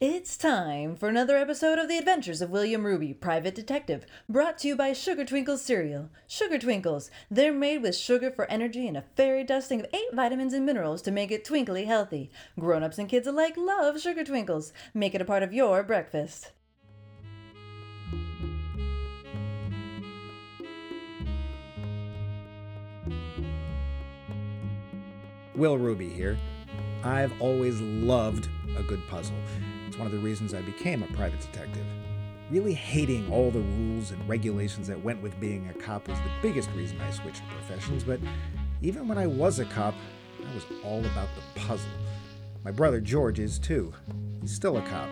[0.00, 4.68] It's time for another episode of The Adventures of William Ruby, Private Detective, brought to
[4.68, 6.08] you by Sugar Twinkles Cereal.
[6.28, 10.52] Sugar Twinkles, they're made with sugar for energy and a fairy dusting of eight vitamins
[10.52, 12.30] and minerals to make it twinkly healthy.
[12.60, 14.72] Grown ups and kids alike love Sugar Twinkles.
[14.94, 16.52] Make it a part of your breakfast.
[25.56, 26.38] Will Ruby here.
[27.02, 29.34] I've always loved a good puzzle.
[29.98, 31.84] One of the reasons I became a private detective.
[32.52, 36.30] Really hating all the rules and regulations that went with being a cop was the
[36.40, 38.20] biggest reason I switched professions, but
[38.80, 39.94] even when I was a cop,
[40.48, 41.90] I was all about the puzzle.
[42.64, 43.92] My brother George is too.
[44.40, 45.10] He's still a cop.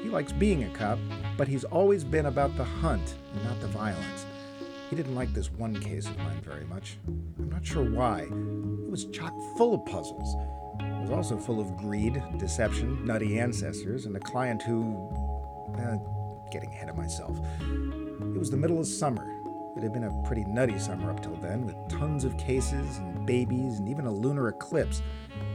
[0.00, 1.00] He likes being a cop,
[1.36, 4.26] but he's always been about the hunt and not the violence.
[4.90, 6.98] He didn't like this one case of mine very much.
[7.06, 8.20] I'm not sure why.
[8.20, 10.36] It was chock full of puzzles.
[11.00, 15.08] Was also full of greed, deception, nutty ancestors, and a client who.
[15.78, 15.96] Uh,
[16.50, 17.38] getting ahead of myself.
[17.60, 19.26] It was the middle of summer.
[19.76, 23.24] It had been a pretty nutty summer up till then, with tons of cases and
[23.24, 25.02] babies and even a lunar eclipse.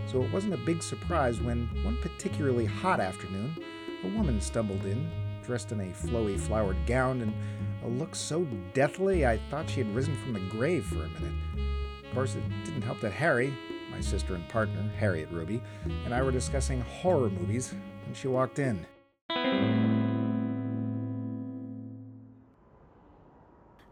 [0.08, 3.56] So it wasn't a big surprise when, one particularly hot afternoon,
[4.04, 5.10] a woman stumbled in,
[5.44, 7.34] dressed in a flowy flowered gown and
[7.84, 11.34] a look so deathly I thought she had risen from the grave for a minute.
[12.06, 13.54] Of course, it didn't help that Harry,
[13.96, 15.62] my sister and partner, Harriet Ruby,
[16.04, 17.74] and I were discussing horror movies
[18.06, 18.86] when she walked in.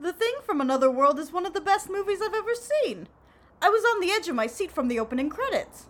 [0.02, 3.08] The Thing from Another World is one of the best movies I've ever seen.
[3.62, 5.86] I was on the edge of my seat from the opening credits.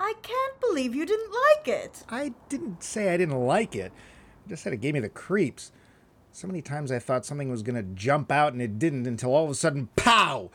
[0.00, 2.04] I can't believe you didn't like it.
[2.08, 3.92] I didn't say I didn't like it.
[4.46, 5.72] I just said it gave me the creeps.
[6.32, 9.34] So many times I thought something was going to jump out and it didn't until
[9.34, 10.50] all of a sudden, pow!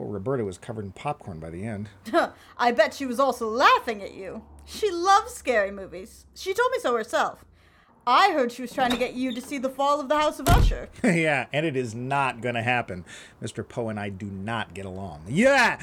[0.00, 1.90] Poor Roberta was covered in popcorn by the end.
[2.56, 4.42] I bet she was also laughing at you.
[4.64, 6.24] She loves scary movies.
[6.34, 7.44] She told me so herself.
[8.06, 10.40] I heard she was trying to get you to see the fall of the House
[10.40, 10.88] of Usher.
[11.04, 13.04] yeah, and it is not going to happen.
[13.42, 13.68] Mr.
[13.68, 15.24] Poe and I do not get along.
[15.28, 15.78] Yeah!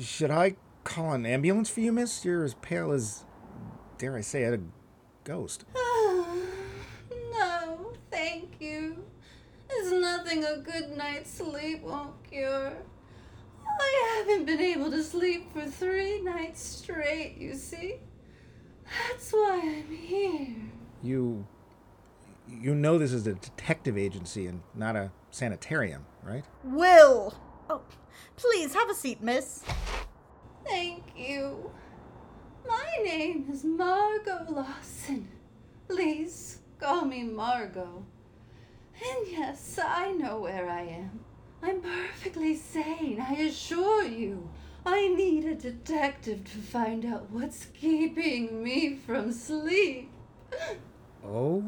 [0.00, 2.24] Should I call an ambulance for you, miss?
[2.24, 3.26] You're as pale as,
[3.98, 4.60] dare I say it, a
[5.24, 5.66] ghost.
[7.10, 9.04] no, thank you.
[9.76, 12.72] There's nothing a good night's sleep won't cure.
[13.78, 17.96] I haven't been able to sleep for three nights straight, you see.
[19.08, 20.56] That's why I'm here.
[21.02, 21.46] You.
[22.48, 26.44] You know this is a detective agency and not a sanitarium, right?
[26.64, 27.34] Will!
[27.68, 27.82] Oh,
[28.36, 29.62] please have a seat, miss.
[30.64, 31.70] Thank you.
[32.66, 35.28] My name is Margot Lawson.
[35.88, 38.06] Please call me Margot.
[39.04, 41.20] And yes, I know where I am.
[41.62, 44.48] I'm perfectly sane, I assure you.
[44.84, 50.10] I need a detective to find out what's keeping me from sleep.
[51.24, 51.64] Oh?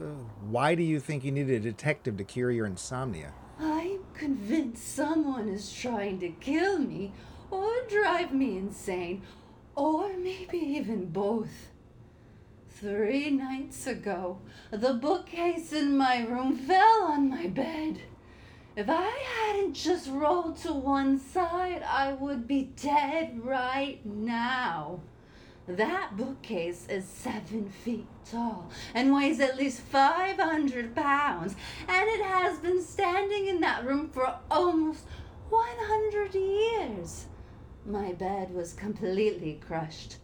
[0.00, 0.04] Uh,
[0.48, 3.32] why do you think you need a detective to cure your insomnia?
[3.58, 7.12] I'm convinced someone is trying to kill me
[7.50, 9.22] or drive me insane,
[9.74, 11.69] or maybe even both.
[12.80, 14.38] Three nights ago,
[14.70, 18.00] the bookcase in my room fell on my bed.
[18.74, 25.00] If I hadn't just rolled to one side, I would be dead right now.
[25.68, 32.60] That bookcase is seven feet tall and weighs at least 500 pounds, and it has
[32.60, 35.04] been standing in that room for almost
[35.50, 37.26] 100 years.
[37.84, 40.16] My bed was completely crushed.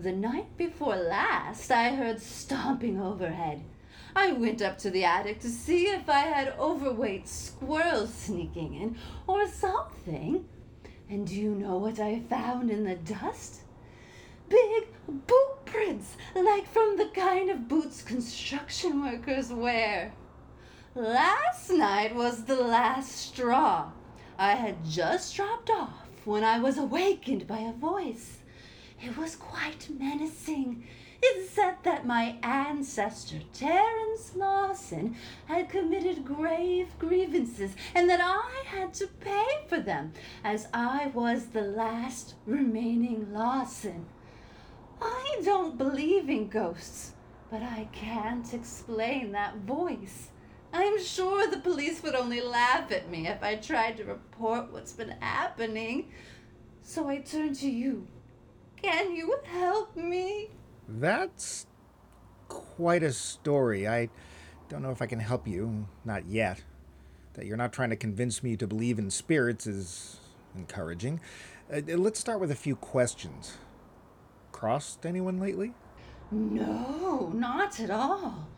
[0.00, 3.64] The night before last, I heard stomping overhead.
[4.14, 8.96] I went up to the attic to see if I had overweight squirrels sneaking in
[9.26, 10.44] or something.
[11.10, 13.62] And do you know what I found in the dust?
[14.48, 20.12] Big boot prints, like from the kind of boots construction workers wear.
[20.94, 23.90] Last night was the last straw.
[24.38, 28.37] I had just dropped off when I was awakened by a voice.
[29.00, 30.84] It was quite menacing.
[31.22, 35.16] It said that my ancestor, Terence Lawson,
[35.46, 40.12] had committed grave grievances and that I had to pay for them,
[40.44, 44.06] as I was the last remaining Lawson.
[45.00, 47.12] I don't believe in ghosts,
[47.50, 50.30] but I can't explain that voice.
[50.72, 54.92] I'm sure the police would only laugh at me if I tried to report what's
[54.92, 56.10] been happening.
[56.82, 58.06] So I turned to you.
[58.82, 60.50] Can you help me?
[60.88, 61.66] That's
[62.48, 63.88] quite a story.
[63.88, 64.08] I
[64.68, 65.86] don't know if I can help you.
[66.04, 66.62] Not yet.
[67.34, 70.20] That you're not trying to convince me to believe in spirits is
[70.56, 71.20] encouraging.
[71.72, 73.58] Uh, let's start with a few questions.
[74.52, 75.74] Crossed anyone lately?
[76.30, 78.48] No, not at all.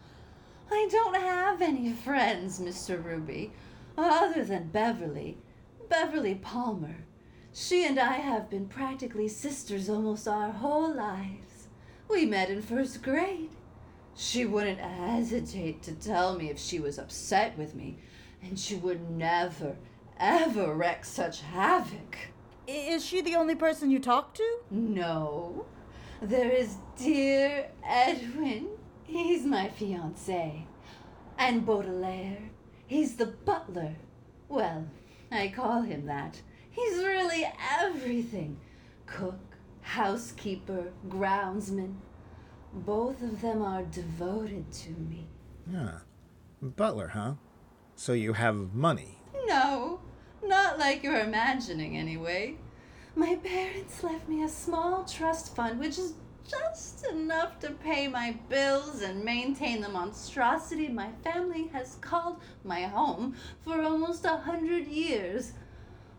[0.71, 3.03] I don't have any friends, Mr.
[3.03, 3.53] Ruby,
[3.99, 5.39] other than Beverly.
[5.89, 6.95] Beverly Palmer.
[7.53, 11.69] She and I have been practically sisters almost our whole lives.
[12.09, 13.51] We met in first grade.
[14.15, 17.99] She wouldn't hesitate to tell me if she was upset with me,
[18.43, 19.77] and she would never,
[20.19, 22.19] ever wreak such havoc.
[22.69, 24.59] Is she the only person you talk to?
[24.71, 25.67] No,
[26.23, 28.69] there is dear Edwin.
[29.05, 30.67] He's my fiance.
[31.37, 32.51] And Baudelaire.
[32.87, 33.97] He's the butler.
[34.49, 34.87] Well,
[35.33, 36.43] I call him that.
[36.71, 37.47] He's really
[37.81, 38.59] everything
[39.07, 39.41] cook,
[39.83, 41.95] housekeeper, groundsman.
[42.73, 45.27] Both of them are devoted to me.
[45.75, 46.03] Ah,
[46.63, 47.35] butler, huh?
[47.97, 49.19] So you have money.
[49.47, 50.01] No,
[50.45, 52.57] not like you're imagining, anyway.
[53.17, 56.15] My parents left me a small trust fund, which is
[56.49, 62.83] just enough to pay my bills and maintain the monstrosity my family has called my
[62.83, 63.35] home
[63.65, 65.53] for almost a hundred years.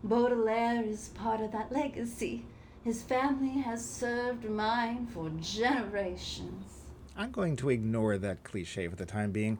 [0.03, 2.43] Baudelaire is part of that legacy.
[2.83, 6.81] His family has served mine for generations.
[7.15, 9.59] I'm going to ignore that cliche for the time being.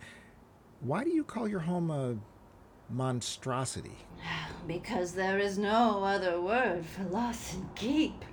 [0.79, 2.15] Why do you call your home a
[2.89, 3.97] monstrosity?
[4.67, 8.23] Because there is no other word for Lawson Keep.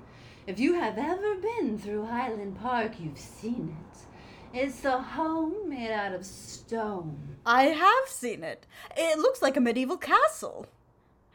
[0.46, 4.58] If you have ever been through Highland Park, you've seen it.
[4.58, 7.37] It's a home made out of stone.
[7.46, 8.66] I have seen it.
[8.96, 10.66] It looks like a medieval castle.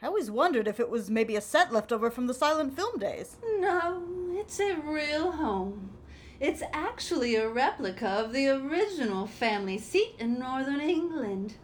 [0.04, 2.98] I always wondered if it was maybe a set left over from the silent film
[2.98, 3.36] days.
[3.58, 4.02] No,
[4.32, 5.92] it's a real home.
[6.38, 11.54] It's actually a replica of the original family seat in northern England.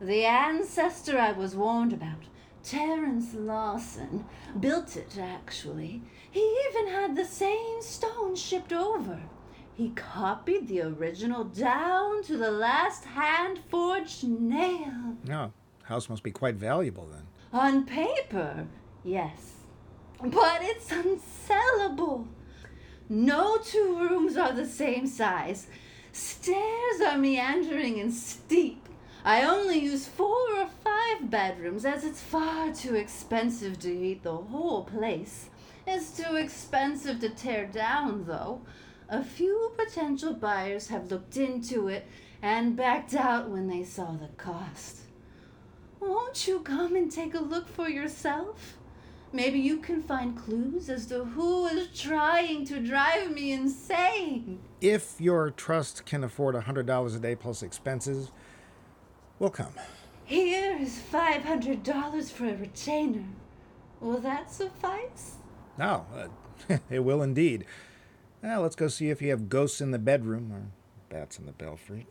[0.00, 2.22] The ancestor I was warned about,
[2.62, 4.24] Terence Lawson,
[4.60, 6.00] built it actually.
[6.30, 9.20] He even had the same stone shipped over.
[9.72, 15.16] He copied the original down to the last hand forged nail.
[15.24, 17.24] No, house must be quite valuable then.
[17.54, 18.66] On paper,
[19.04, 19.52] yes.
[20.20, 22.26] But it's unsellable.
[23.08, 25.68] No two rooms are the same size.
[26.10, 28.88] Stairs are meandering and steep.
[29.24, 34.36] I only use four or five bedrooms as it's far too expensive to heat the
[34.36, 35.48] whole place.
[35.86, 38.62] It's too expensive to tear down, though.
[39.08, 42.08] A few potential buyers have looked into it
[42.42, 45.03] and backed out when they saw the cost.
[46.06, 48.76] Won't you come and take a look for yourself?
[49.32, 54.60] Maybe you can find clues as to who is trying to drive me insane.
[54.80, 58.30] If your trust can afford a $100 a day plus expenses,
[59.38, 59.72] we'll come.
[60.24, 63.24] Here is $500 for a retainer.
[64.00, 65.36] Will that suffice?
[65.78, 67.64] No, uh, it will indeed.
[68.42, 70.66] Now let's go see if you have ghosts in the bedroom or
[71.08, 72.06] bats in the belfry.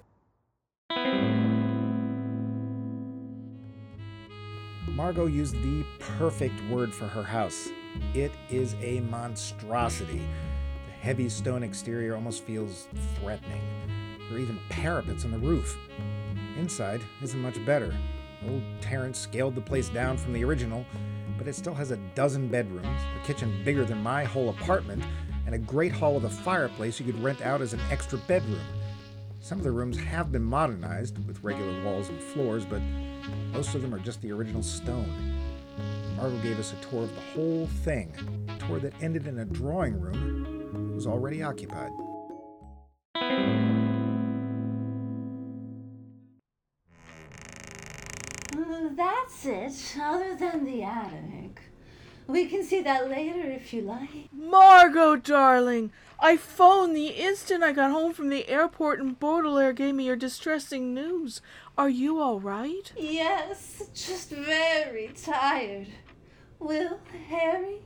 [4.95, 5.83] Margot used the
[6.19, 7.69] perfect word for her house.
[8.13, 10.21] It is a monstrosity.
[10.85, 13.61] The heavy stone exterior almost feels threatening.
[14.29, 15.75] There are even parapets on the roof.
[16.59, 17.97] Inside isn't much better.
[18.47, 20.85] Old Terence scaled the place down from the original,
[21.39, 25.03] but it still has a dozen bedrooms, a kitchen bigger than my whole apartment,
[25.47, 28.61] and a great hall with a fireplace you could rent out as an extra bedroom.
[29.43, 32.81] Some of the rooms have been modernized with regular walls and floors, but
[33.51, 35.37] most of them are just the original stone.
[36.15, 38.15] Margot gave us a tour of the whole thing,
[38.47, 41.91] a tour that ended in a drawing room that was already occupied.
[48.95, 51.59] That's it, other than the attic.
[52.27, 54.29] We can see that later if you like.
[54.31, 59.95] Margot, darling, I phoned the instant I got home from the airport and Baudelaire gave
[59.95, 61.41] me your distressing news.
[61.77, 62.91] Are you all right?
[62.97, 65.87] Yes, just very tired.
[66.59, 67.79] Will, Harry,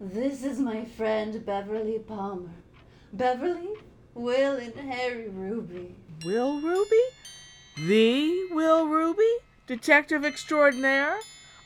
[0.00, 2.50] this is my friend Beverly Palmer.
[3.12, 3.74] Beverly,
[4.14, 5.94] Will, and Harry Ruby.
[6.24, 7.02] Will Ruby?
[7.76, 9.30] The Will Ruby?
[9.66, 11.18] Detective extraordinaire?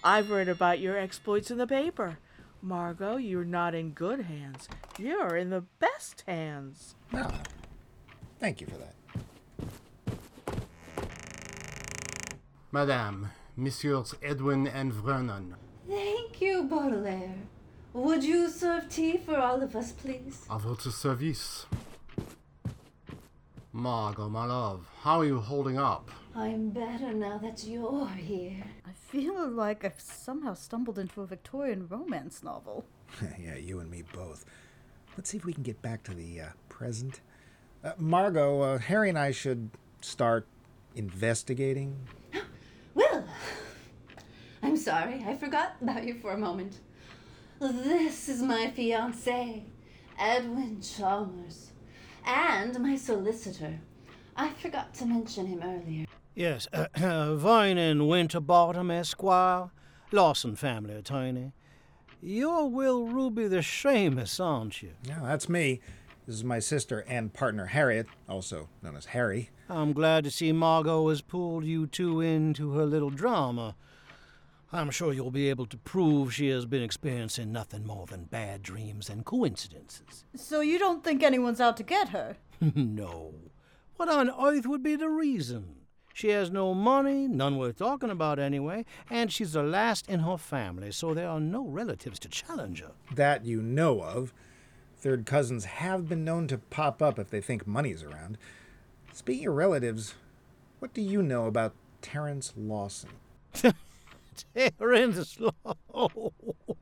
[0.06, 2.18] I've read about your exploits in the paper.
[2.62, 4.68] Margot, you're not in good hands.
[5.00, 6.94] You're in the best hands.
[7.12, 7.28] No.
[8.38, 8.94] Thank you for that.
[12.70, 15.56] Madame, Messieurs Edwin and Vernon,
[15.88, 17.34] Thank you, Baudelaire.
[17.92, 20.46] Would you serve tea for all of us, please?
[20.48, 21.66] à votre service.
[23.72, 26.10] Margot, my love, how are you holding up?
[26.38, 28.62] I'm better now that you're here.
[28.86, 32.84] I feel like I've somehow stumbled into a Victorian romance novel.
[33.40, 34.44] yeah, you and me both.
[35.16, 37.22] Let's see if we can get back to the uh, present.
[37.82, 39.70] Uh, Margot, uh, Harry and I should
[40.02, 40.46] start
[40.94, 41.96] investigating.
[42.94, 43.24] Will!
[44.62, 46.80] I'm sorry, I forgot about you for a moment.
[47.60, 49.64] This is my fiance,
[50.18, 51.70] Edwin Chalmers,
[52.26, 53.78] and my solicitor.
[54.36, 56.05] I forgot to mention him earlier.
[56.36, 56.88] Yes, uh,
[57.34, 59.70] Vernon Winterbottom, Esquire,
[60.12, 61.52] Lawson family attorney.
[62.20, 64.90] You're Will Ruby the Shamus, aren't you?
[65.08, 65.80] Yeah, that's me.
[66.26, 69.48] This is my sister and partner Harriet, also known as Harry.
[69.70, 73.74] I'm glad to see Margot has pulled you two into her little drama.
[74.70, 78.62] I'm sure you'll be able to prove she has been experiencing nothing more than bad
[78.62, 80.26] dreams and coincidences.
[80.34, 82.36] So you don't think anyone's out to get her?
[82.60, 83.32] no.
[83.96, 85.85] What on earth would be the reason?
[86.16, 90.38] She has no money, none worth talking about anyway, and she's the last in her
[90.38, 92.92] family, so there are no relatives to challenge her.
[93.14, 94.32] That you know of.
[94.96, 98.38] Third cousins have been known to pop up if they think money's around.
[99.12, 100.14] Speaking of relatives,
[100.78, 103.11] what do you know about Terence Lawson?
[104.54, 106.30] Terence Lawson.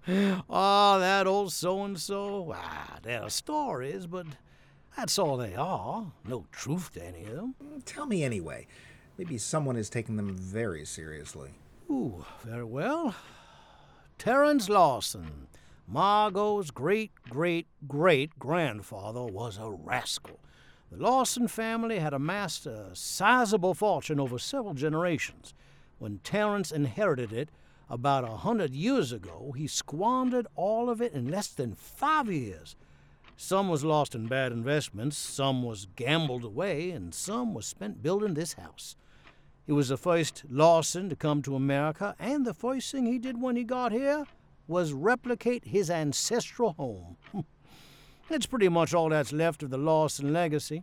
[0.48, 2.54] Ah, that old so and so.
[2.54, 4.26] Ah, there are stories, but
[4.96, 6.12] that's all they are.
[6.24, 7.54] No truth to any of them.
[7.84, 8.68] Tell me anyway.
[9.16, 11.50] Maybe someone is taking them very seriously.
[11.88, 13.14] Ooh, very well.
[14.18, 15.46] Terence Lawson,
[15.86, 20.40] Margot's great great great grandfather, was a rascal.
[20.90, 25.54] The Lawson family had amassed a sizable fortune over several generations.
[25.98, 27.50] When Terence inherited it
[27.88, 32.74] about a hundred years ago, he squandered all of it in less than five years.
[33.36, 38.34] Some was lost in bad investments, some was gambled away, and some was spent building
[38.34, 38.96] this house.
[39.66, 43.40] He was the first Lawson to come to America, and the first thing he did
[43.40, 44.24] when he got here
[44.68, 47.16] was replicate his ancestral home.
[48.28, 50.82] That's pretty much all that's left of the Lawson legacy.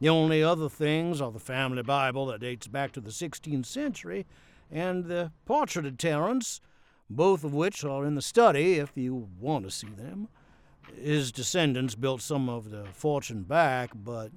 [0.00, 4.26] The only other things are the family Bible that dates back to the 16th century
[4.70, 6.60] and the portrait of Terence,
[7.08, 10.28] both of which are in the study if you want to see them.
[11.00, 14.30] His descendants built some of the fortune back, but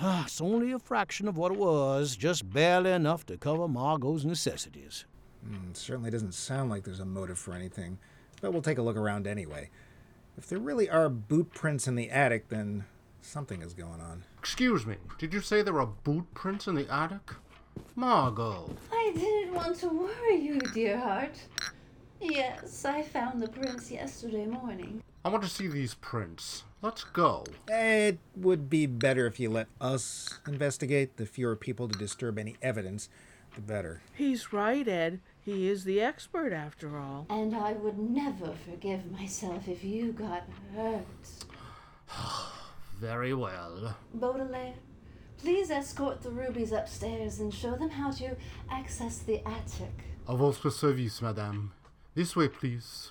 [0.00, 4.24] ah, it's only a fraction of what it was, just barely enough to cover Margot's
[4.24, 5.04] necessities.
[5.48, 7.98] Mm, certainly doesn't sound like there's a motive for anything,
[8.40, 9.70] but we'll take a look around anyway.
[10.38, 12.84] If there really are boot prints in the attic, then
[13.20, 14.24] something is going on.
[14.38, 17.32] Excuse me, did you say there are boot prints in the attic?
[17.94, 18.70] Margot.
[18.92, 21.38] I didn't want to worry you, dear heart.
[22.22, 25.02] Yes, I found the prints yesterday morning.
[25.24, 26.62] I want to see these prints.
[26.80, 27.44] Let's go.
[27.68, 31.16] It would be better if you let us investigate.
[31.16, 33.08] The fewer people to disturb any evidence,
[33.56, 34.02] the better.
[34.14, 35.20] He's right, Ed.
[35.44, 37.26] He is the expert after all.
[37.28, 40.44] And I would never forgive myself if you got
[40.76, 41.04] hurt.
[43.00, 43.96] Very well.
[44.14, 44.74] Baudelaire,
[45.38, 48.36] please escort the rubies upstairs and show them how to
[48.70, 50.04] access the attic.
[50.28, 51.72] À votre service, madame.
[52.14, 53.10] This way, please.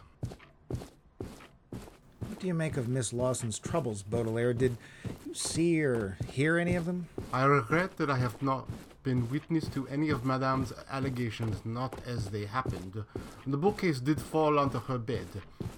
[0.69, 4.53] What do you make of Miss Lawson's troubles, Baudelaire?
[4.53, 4.77] Did
[5.25, 7.07] you see or hear any of them?
[7.33, 8.69] I regret that I have not
[9.01, 13.03] been witness to any of Madame's allegations not as they happened.
[13.47, 15.25] The bookcase did fall onto her bed.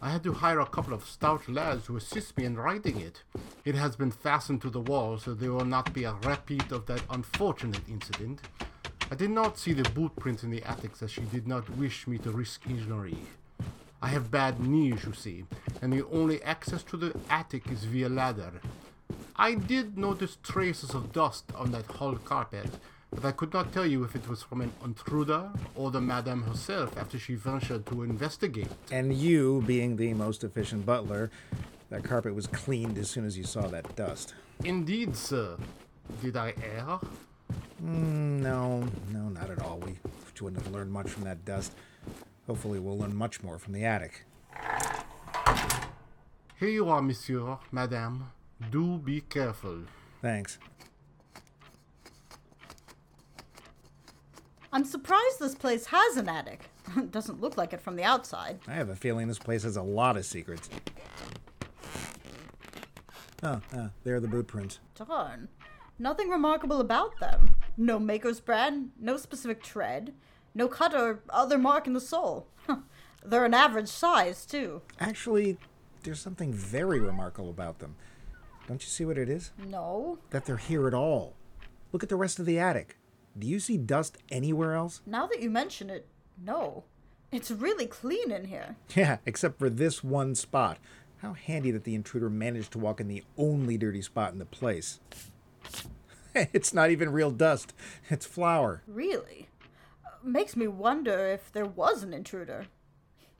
[0.01, 3.23] I had to hire a couple of stout lads to assist me in righting it.
[3.63, 6.87] It has been fastened to the wall so there will not be a repeat of
[6.87, 8.41] that unfortunate incident.
[9.13, 12.07] I did not see the boot print in the attic as she did not wish
[12.07, 13.15] me to risk injury.
[14.01, 15.45] I have bad knees, you see,
[15.83, 18.53] and the only access to the attic is via ladder.
[19.35, 22.71] I did notice traces of dust on that hall carpet,
[23.11, 26.41] but I could not tell you if it was from an intruder or the madame
[26.41, 28.71] herself after she ventured to investigate.
[28.91, 31.29] And you, being the most efficient butler,
[31.91, 34.33] that carpet was cleaned as soon as you saw that dust.
[34.63, 35.57] Indeed, sir.
[36.19, 36.99] Did I err?
[37.83, 39.79] Mm, no, no, not at all.
[39.79, 39.97] We
[40.41, 41.73] wouldn't have learned much from that dust.
[42.47, 44.25] Hopefully, we'll learn much more from the attic.
[46.59, 48.31] Here you are, monsieur, madame.
[48.71, 49.79] Do be careful.
[50.21, 50.57] Thanks.
[54.71, 56.69] I'm surprised this place has an attic.
[56.97, 58.59] It Doesn't look like it from the outside.
[58.67, 60.69] I have a feeling this place has a lot of secrets.
[63.43, 64.79] Oh, ah, there are the boot prints.
[64.95, 65.49] Darn.
[66.03, 67.51] Nothing remarkable about them.
[67.77, 70.13] No maker's brand, no specific tread,
[70.53, 72.45] no cut or other mark in the sole.
[73.23, 74.81] They're an average size, too.
[74.99, 75.57] Actually,
[76.03, 77.95] there's something very remarkable about them.
[78.67, 79.51] Don't you see what it is?
[79.65, 80.19] No.
[80.31, 81.37] That they're here at all.
[81.93, 82.97] Look at the rest of the attic.
[83.39, 84.99] Do you see dust anywhere else?
[85.05, 86.05] Now that you mention it,
[86.37, 86.83] no.
[87.31, 88.75] It's really clean in here.
[88.93, 90.79] Yeah, except for this one spot.
[91.19, 94.45] How handy that the intruder managed to walk in the only dirty spot in the
[94.45, 94.99] place.
[96.35, 97.73] it's not even real dust,
[98.09, 98.81] it's flour.
[98.87, 99.49] Really?
[100.23, 102.67] Makes me wonder if there was an intruder.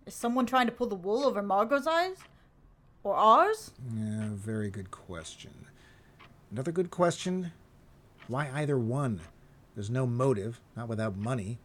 [0.06, 2.18] Is someone trying to pull the wool over Margot's eyes?
[3.04, 3.72] Or ours?
[3.94, 5.68] Yeah, very good question.
[6.52, 7.52] Another good question
[8.28, 9.22] why either one?
[9.76, 11.60] There's no motive, not without money.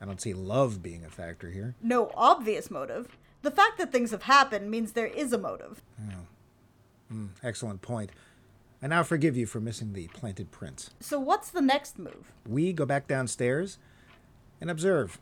[0.00, 1.74] I don't see love being a factor here.
[1.82, 3.08] No obvious motive.
[3.42, 5.82] The fact that things have happened means there is a motive.
[7.12, 8.10] Mm, excellent point.
[8.84, 10.90] I now forgive you for missing the planted prints.
[10.98, 12.32] So, what's the next move?
[12.48, 13.78] We go back downstairs
[14.60, 15.20] and observe.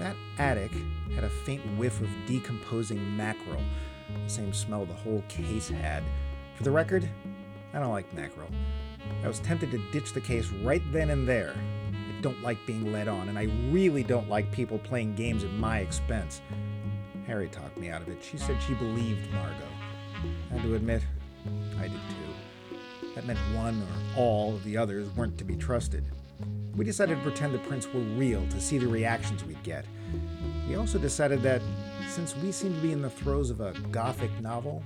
[0.00, 0.72] That attic
[1.14, 3.62] had a faint whiff of decomposing mackerel,
[4.24, 6.02] the same smell the whole case had.
[6.56, 7.08] For the record,
[7.72, 8.50] I don't like mackerel.
[9.22, 11.54] I was tempted to ditch the case right then and there.
[11.54, 15.52] I don't like being led on, and I really don't like people playing games at
[15.52, 16.40] my expense.
[17.30, 18.18] Harry talked me out of it.
[18.28, 19.54] She said she believed Margot.
[20.50, 21.00] I had to admit,
[21.78, 23.06] I did too.
[23.14, 26.02] That meant one or all of the others weren't to be trusted.
[26.74, 29.84] We decided to pretend the prints were real to see the reactions we'd get.
[30.68, 31.62] We also decided that
[32.08, 34.82] since we seemed to be in the throes of a gothic novel,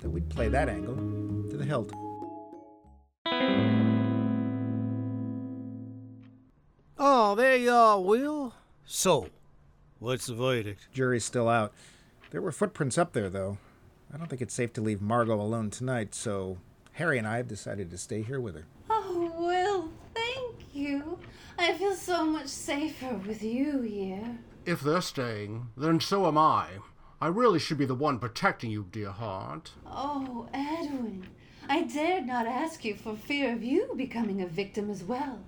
[0.00, 0.96] that we'd play that angle
[1.48, 1.94] to the hilt.
[6.98, 8.52] Oh, there you are, Will.
[8.84, 9.30] So,
[9.98, 10.88] what's the verdict?
[10.92, 11.72] Jury's still out.
[12.30, 13.58] There were footprints up there, though.
[14.12, 16.58] I don't think it's safe to leave Margot alone tonight, so
[16.92, 18.64] Harry and I have decided to stay here with her.
[18.88, 21.18] Oh, Will, thank you.
[21.58, 24.38] I feel so much safer with you here.
[24.64, 26.66] If they're staying, then so am I.
[27.20, 29.72] I really should be the one protecting you, dear heart.
[29.86, 31.26] Oh, Edwin,
[31.68, 35.40] I dared not ask you for fear of you becoming a victim as well.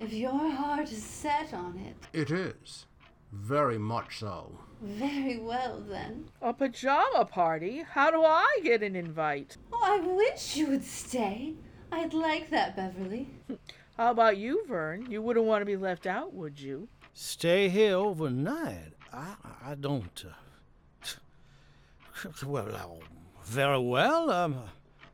[0.00, 2.86] If your heart is set on it, It is.
[3.32, 4.58] Very much so.
[4.82, 6.28] very well then.
[6.42, 7.84] A pajama party?
[7.90, 9.56] How do I get an invite?
[9.72, 11.54] Oh, I wish you would stay.
[11.90, 13.28] I'd like that, Beverly.
[13.96, 15.10] How about you, Vern?
[15.10, 16.88] You wouldn't want to be left out, would you?
[17.14, 18.92] Stay here overnight?
[19.12, 19.34] I,
[19.64, 20.24] I don't.
[22.22, 23.04] Uh, well, uh,
[23.44, 24.30] very well.
[24.30, 24.56] Um,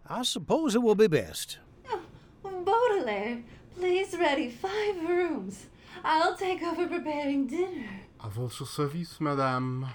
[0.09, 1.59] I suppose it will be best.
[1.88, 2.03] Oh,
[2.42, 3.42] Baudelaire,
[3.77, 5.66] please ready five rooms.
[6.05, 8.01] I'll take over preparing dinner.
[8.22, 9.88] À votre service, madame.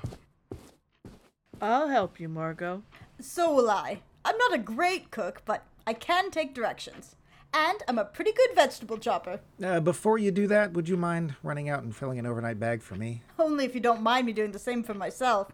[1.61, 2.83] I'll help you, Margot.
[3.21, 4.01] So will I.
[4.25, 7.15] I'm not a great cook, but I can take directions.
[7.53, 9.39] And I'm a pretty good vegetable chopper.
[9.63, 12.81] Uh, before you do that, would you mind running out and filling an overnight bag
[12.81, 13.23] for me?
[13.39, 15.47] Only if you don't mind me doing the same for myself.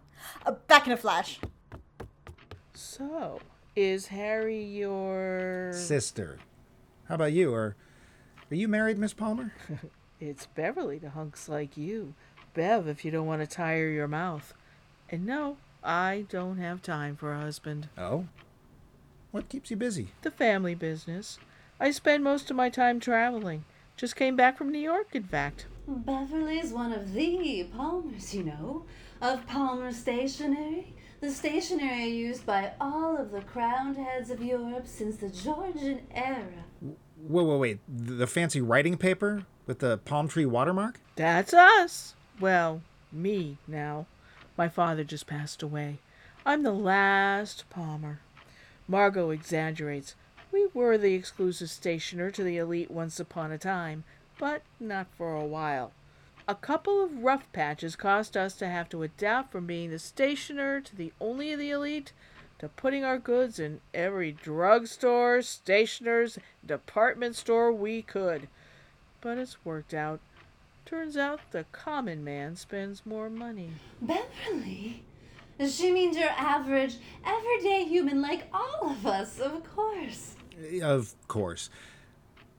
[0.43, 1.39] Uh, back in a flash.
[2.73, 3.39] So,
[3.75, 5.71] is Harry your.
[5.75, 6.39] Sister.
[7.07, 7.53] How about you?
[7.53, 7.75] Are,
[8.49, 9.53] are you married, Miss Palmer?
[10.25, 12.13] It's Beverly to hunks like you.
[12.53, 14.53] Bev, if you don't want to tire your mouth.
[15.09, 17.89] And no, I don't have time for a husband.
[17.97, 18.25] Oh?
[19.31, 20.09] What keeps you busy?
[20.21, 21.39] The family business.
[21.79, 23.65] I spend most of my time traveling.
[23.97, 25.65] Just came back from New York, in fact.
[25.87, 28.85] Beverly's one of the Palmers, you know,
[29.21, 30.93] of Palmer Stationery.
[31.19, 36.65] The stationery used by all of the crowned heads of Europe since the Georgian era.
[37.17, 37.79] Whoa, whoa, wait.
[37.87, 40.99] The the fancy writing paper with the palm tree watermark?
[41.15, 42.15] That's us.
[42.43, 44.05] Well, me now.
[44.57, 45.99] My father just passed away.
[46.45, 48.19] I'm the last Palmer.
[48.85, 50.15] Margot exaggerates.
[50.51, 54.03] We were the exclusive stationer to the elite once upon a time,
[54.37, 55.93] but not for a while.
[56.45, 60.81] A couple of rough patches caused us to have to adapt from being the stationer
[60.81, 62.11] to the only of the elite
[62.59, 68.49] to putting our goods in every drugstore, stationer's, department store we could.
[69.21, 70.19] But it's worked out.
[70.93, 73.71] Turns out the common man spends more money.
[73.99, 75.01] Beverly?
[75.67, 80.35] She means your average, everyday human like all of us, of course.
[80.55, 81.71] Eh, of course.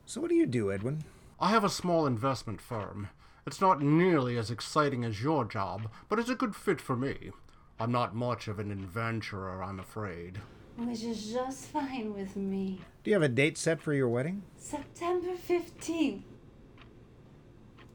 [0.05, 1.05] So, what do you do, Edwin?
[1.39, 3.07] I have a small investment firm.
[3.47, 7.31] It's not nearly as exciting as your job, but it's a good fit for me.
[7.79, 10.41] I'm not much of an adventurer, I'm afraid.
[10.75, 12.81] Which is just fine with me.
[13.05, 14.43] Do you have a date set for your wedding?
[14.57, 16.23] September 15th.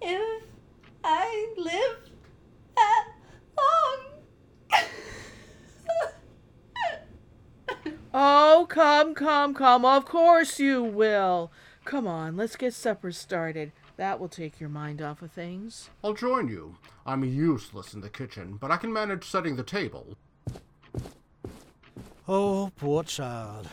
[0.03, 0.43] If
[1.05, 2.11] I live
[2.77, 3.05] that
[3.59, 3.99] long.
[8.13, 9.85] Oh, come, come, come.
[9.85, 11.53] Of course you will.
[11.85, 13.71] Come on, let's get supper started.
[13.97, 15.91] That will take your mind off of things.
[16.03, 16.77] I'll join you.
[17.07, 20.17] I'm useless in the kitchen, but I can manage setting the table.
[22.27, 23.69] Oh, poor child.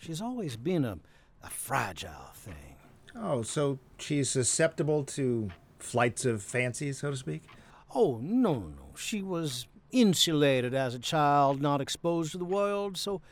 [0.00, 0.98] She's always been a,
[1.42, 2.65] a fragile thing.
[3.18, 7.44] Oh, so she's susceptible to flights of fancy, so to speak?
[7.94, 8.94] Oh, no, no, no.
[8.96, 13.22] She was insulated as a child, not exposed to the world, so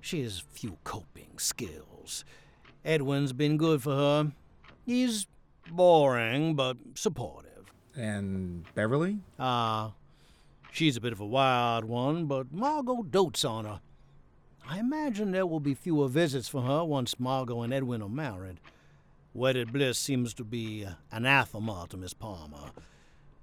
[0.00, 2.24] she has few coping skills.
[2.84, 4.32] Edwin's been good for her.
[4.84, 5.26] He's
[5.70, 7.72] boring, but supportive.
[7.94, 9.18] And Beverly?
[9.38, 9.92] Ah,
[10.72, 13.80] she's a bit of a wild one, but Margot dotes on her.
[14.68, 18.60] I imagine there will be fewer visits for her once Margot and Edwin are married.
[19.34, 22.70] Wedded bliss seems to be anathema to Miss Palmer.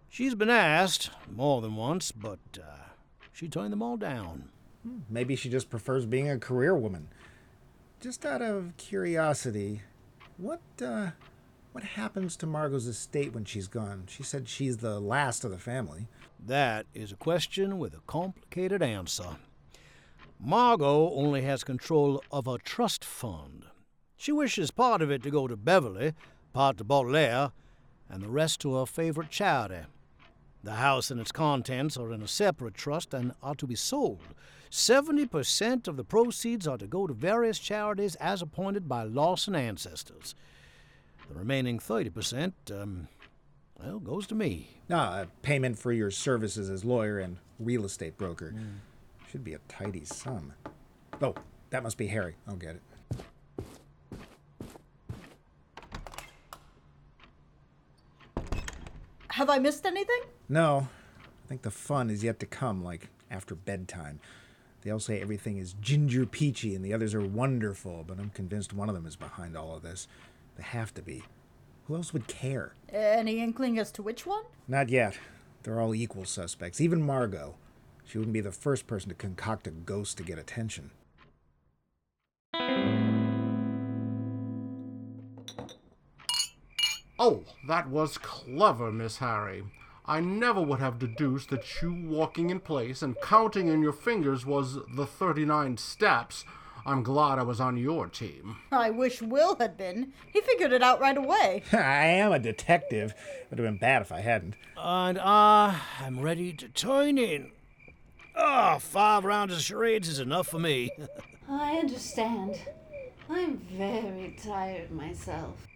[0.08, 2.90] She's been asked more than once, but uh,
[3.32, 4.50] she turned them all down.
[5.10, 7.10] Maybe she just prefers being a career woman.
[8.00, 9.82] Just out of curiosity,
[10.38, 11.12] what uh,
[11.72, 14.06] what happens to Margot's estate when she's gone?
[14.08, 16.08] She said she's the last of the family.
[16.46, 19.38] That is a question with a complicated answer.
[20.40, 23.66] Margot only has control of a trust fund.
[24.20, 26.14] She wishes part of it to go to Beverly,
[26.52, 27.54] part to Baudelaire,
[28.10, 29.88] and the rest to her favorite charity.
[30.62, 34.20] The house and its contents are in a separate trust and are to be sold.
[34.70, 40.36] 70% of the proceeds are to go to various charities as appointed by Lawson ancestors.
[41.30, 43.08] The remaining 30%, um,
[43.82, 44.82] well, goes to me.
[44.92, 48.54] Ah, a payment for your services as lawyer and real estate broker.
[49.32, 50.52] Should be a tidy sum.
[51.22, 51.36] Oh,
[51.70, 52.36] that must be Harry.
[52.46, 52.82] I'll get it.
[59.40, 60.20] Have I missed anything?
[60.50, 64.20] No, I think the fun is yet to come, like after bedtime.
[64.82, 68.74] They all say everything is ginger peachy and the others are wonderful, but I'm convinced
[68.74, 70.10] one of them is behind all of this.
[70.58, 71.24] They have to be.
[71.88, 72.74] Who else would care?
[72.90, 74.44] Any inkling as to which one?
[74.68, 75.18] Not yet.
[75.64, 77.56] They're all equal suspects, even Margot.
[78.04, 80.92] She wouldn't be the first person to concoct a ghost to get attention.
[87.22, 89.64] Oh, that was clever, Miss Harry.
[90.06, 94.46] I never would have deduced that you walking in place and counting in your fingers
[94.46, 96.46] was the 39 steps.
[96.86, 98.56] I'm glad I was on your team.
[98.72, 100.14] I wish Will had been.
[100.32, 101.64] He figured it out right away.
[101.74, 103.12] I am a detective.
[103.12, 104.56] It would have been bad if I hadn't.
[104.78, 107.52] And ah, I'm ready to turn in.
[108.34, 110.90] Ah, five rounds of charades is enough for me.
[111.50, 112.58] I understand.
[113.30, 115.68] I'm very tired myself.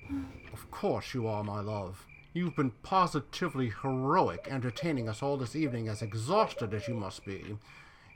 [0.52, 2.06] Of course you are, my love.
[2.34, 7.58] You've been positively heroic entertaining us all this evening, as exhausted as you must be.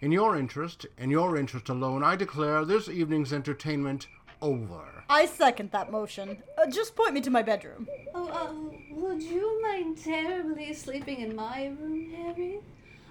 [0.02, 4.08] In your interest, in your interest alone, I declare this evening's entertainment
[4.42, 5.04] over.
[5.10, 6.44] I second that motion.
[6.58, 7.88] Uh, just point me to my bedroom.
[8.14, 12.60] Oh, uh, would you mind terribly sleeping in my room, Harry?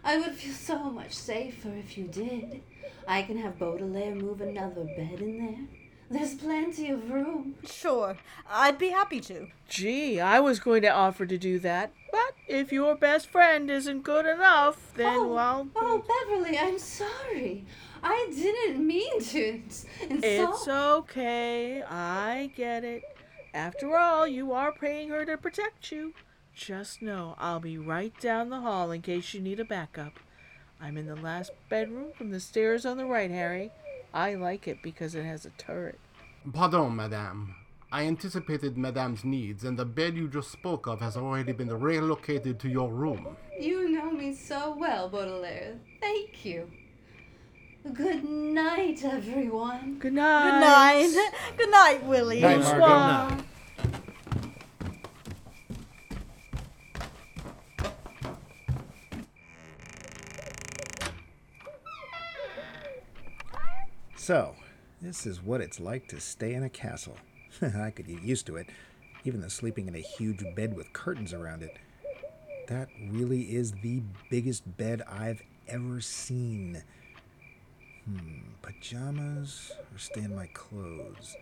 [0.04, 2.62] I would feel so much safer if you did.
[3.08, 5.85] I can have Baudelaire move another bed in there.
[6.10, 7.56] There's plenty of room.
[7.64, 8.16] Sure,
[8.48, 9.48] I'd be happy to.
[9.68, 14.02] Gee, I was going to offer to do that, but if your best friend isn't
[14.02, 17.64] good enough, then oh, well, oh, Beverly, I'm sorry.
[18.02, 20.22] I didn't mean to ins- insult.
[20.22, 21.82] it's okay.
[21.82, 23.02] I get it.
[23.52, 26.14] After all, you are paying her to protect you.
[26.54, 30.20] Just know I'll be right down the hall in case you need a backup.
[30.80, 33.72] I'm in the last bedroom from the stairs on the right, Harry.
[34.16, 36.00] I like it because it has a turret.
[36.50, 37.54] Pardon, madame.
[37.92, 42.58] I anticipated madame's needs, and the bed you just spoke of has already been relocated
[42.60, 43.36] to your room.
[43.60, 45.74] You know me so well, Baudelaire.
[46.00, 46.70] Thank you.
[47.92, 49.98] Good night, everyone.
[49.98, 51.02] Good night.
[51.02, 51.32] Good night.
[51.58, 52.40] Good night, Willie.
[52.40, 53.44] Night, Margot.
[64.26, 64.56] So,
[65.00, 67.16] this is what it's like to stay in a castle.
[67.62, 68.66] I could get used to it,
[69.22, 71.78] even though sleeping in a huge bed with curtains around it.
[72.66, 76.82] That really is the biggest bed I've ever seen.
[78.04, 81.36] Hmm, pajamas or stay in my clothes?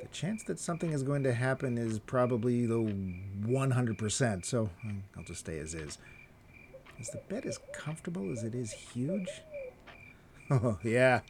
[0.00, 2.78] The chance that something is going to happen is probably the
[3.44, 5.98] 100%, so mm, I'll just stay as is.
[7.00, 9.42] Is the bed as comfortable as it is huge?
[10.50, 11.20] Oh, yeah.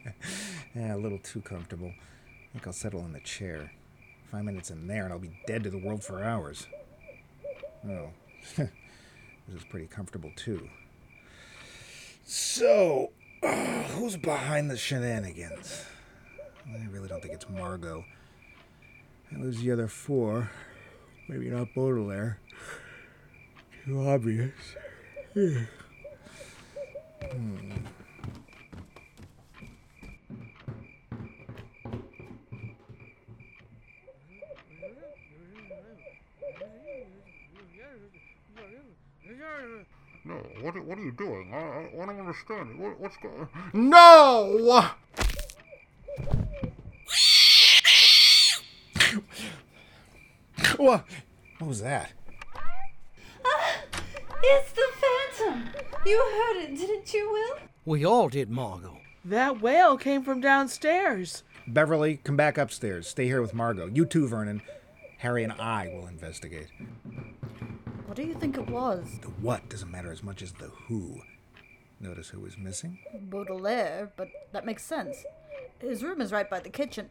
[0.74, 1.88] Yeah, a little too comfortable.
[1.88, 3.72] I think I'll settle in the chair.
[4.30, 6.66] Five minutes in there and I'll be dead to the world for hours.
[7.88, 8.10] Oh,
[8.56, 8.68] this
[9.54, 10.68] is pretty comfortable too.
[12.24, 13.10] So,
[13.42, 15.84] who's behind the shenanigans?
[16.66, 18.04] I really don't think it's Margot.
[19.30, 20.50] And there's the other four.
[21.28, 22.38] Maybe not Baudelaire.
[23.84, 24.52] Too obvious.
[27.32, 27.72] Hmm.
[40.24, 41.50] No, what, are- what are you doing?
[41.54, 42.78] I, I, I don't understand.
[42.78, 44.56] What, what's going No!
[44.60, 44.94] What?
[51.58, 52.12] What was that?
[53.44, 53.48] Uh,
[54.42, 54.82] it's the
[55.40, 55.68] Phantom!
[56.06, 57.58] You heard it, didn't you, Will?
[57.84, 58.98] We all did, Margot.
[59.24, 61.42] That wail came from downstairs.
[61.66, 63.08] Beverly, come back upstairs.
[63.08, 63.86] Stay here with Margot.
[63.86, 64.62] You too, Vernon.
[65.18, 66.68] Harry and I will investigate.
[68.18, 69.20] What do you think it was?
[69.22, 71.20] The what doesn't matter as much as the who.
[72.00, 72.98] Notice who was missing?
[73.14, 75.24] Baudelaire, but that makes sense.
[75.78, 77.10] His room is right by the kitchen.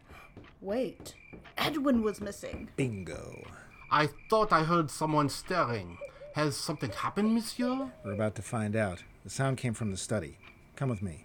[0.59, 1.15] Wait,
[1.57, 2.67] Edwin was missing.
[2.75, 3.47] Bingo.
[3.89, 5.97] I thought I heard someone staring.
[6.35, 7.89] Has something happened, monsieur?
[8.03, 9.03] We're about to find out.
[9.23, 10.37] The sound came from the study.
[10.75, 11.23] Come with me.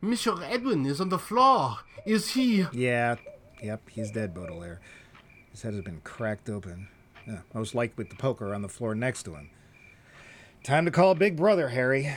[0.00, 1.76] Monsieur Edwin is on the floor.
[2.04, 2.66] Is he?
[2.72, 3.14] Yeah,
[3.62, 4.80] yep, he's dead, Baudelaire.
[5.52, 6.88] His head has been cracked open.
[7.28, 9.50] Yeah, most likely with the poker on the floor next to him.
[10.64, 12.10] Time to call Big Brother, Harry.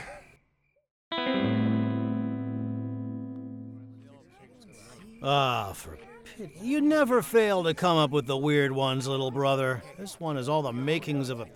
[5.22, 6.54] Ah, for pity.
[6.62, 9.82] You never fail to come up with the weird ones, little brother.
[9.98, 11.46] This one has all the makings of a,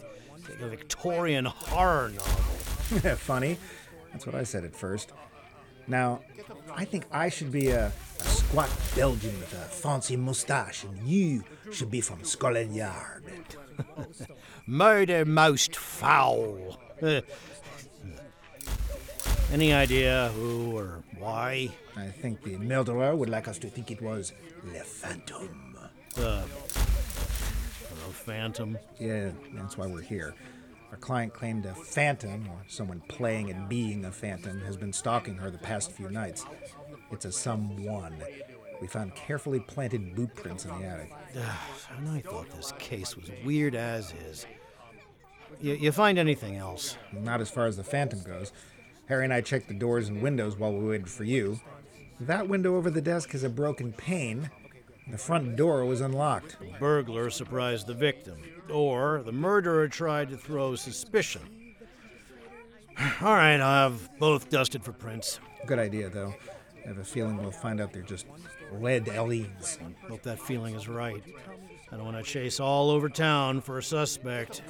[0.60, 3.16] a Victorian horror novel.
[3.16, 3.56] Funny.
[4.12, 5.12] That's what I said at first.
[5.88, 6.20] Now,
[6.74, 11.44] I think I should be a, a squat Belgian with a fancy mustache, and you
[11.72, 13.24] should be from Scotland Yard.
[14.66, 16.78] Murder most foul.
[19.52, 21.70] Any idea who or why?
[21.96, 24.32] I think the murderer would like us to think it was
[24.64, 25.76] Le Phantom.
[26.14, 28.78] The, uh, the Phantom.
[28.98, 30.34] Yeah, that's why we're here.
[30.90, 35.36] Our client claimed a phantom, or someone playing and being a phantom, has been stalking
[35.36, 36.44] her the past few nights.
[37.10, 38.16] It's a someone.
[38.80, 41.12] We found carefully planted boot prints in the attic.
[41.96, 44.46] And I thought this case was weird as is.
[45.60, 46.96] You, you find anything else?
[47.12, 48.52] Not as far as the phantom goes.
[49.06, 51.60] Harry and I checked the doors and windows while we waited for you.
[52.20, 54.50] That window over the desk has a broken pane.
[55.08, 56.58] The front door was unlocked.
[56.58, 58.38] The burglar surprised the victim,
[58.68, 61.74] or the murderer tried to throw suspicion.
[63.20, 65.38] All right, I'll have both dusted for prints.
[65.66, 66.34] Good idea, though.
[66.86, 68.26] I have a feeling we'll find out they're just
[68.72, 69.78] lead LEs.
[70.08, 71.20] Hope that feeling is right.
[71.90, 74.62] I don't want to chase all over town for a suspect.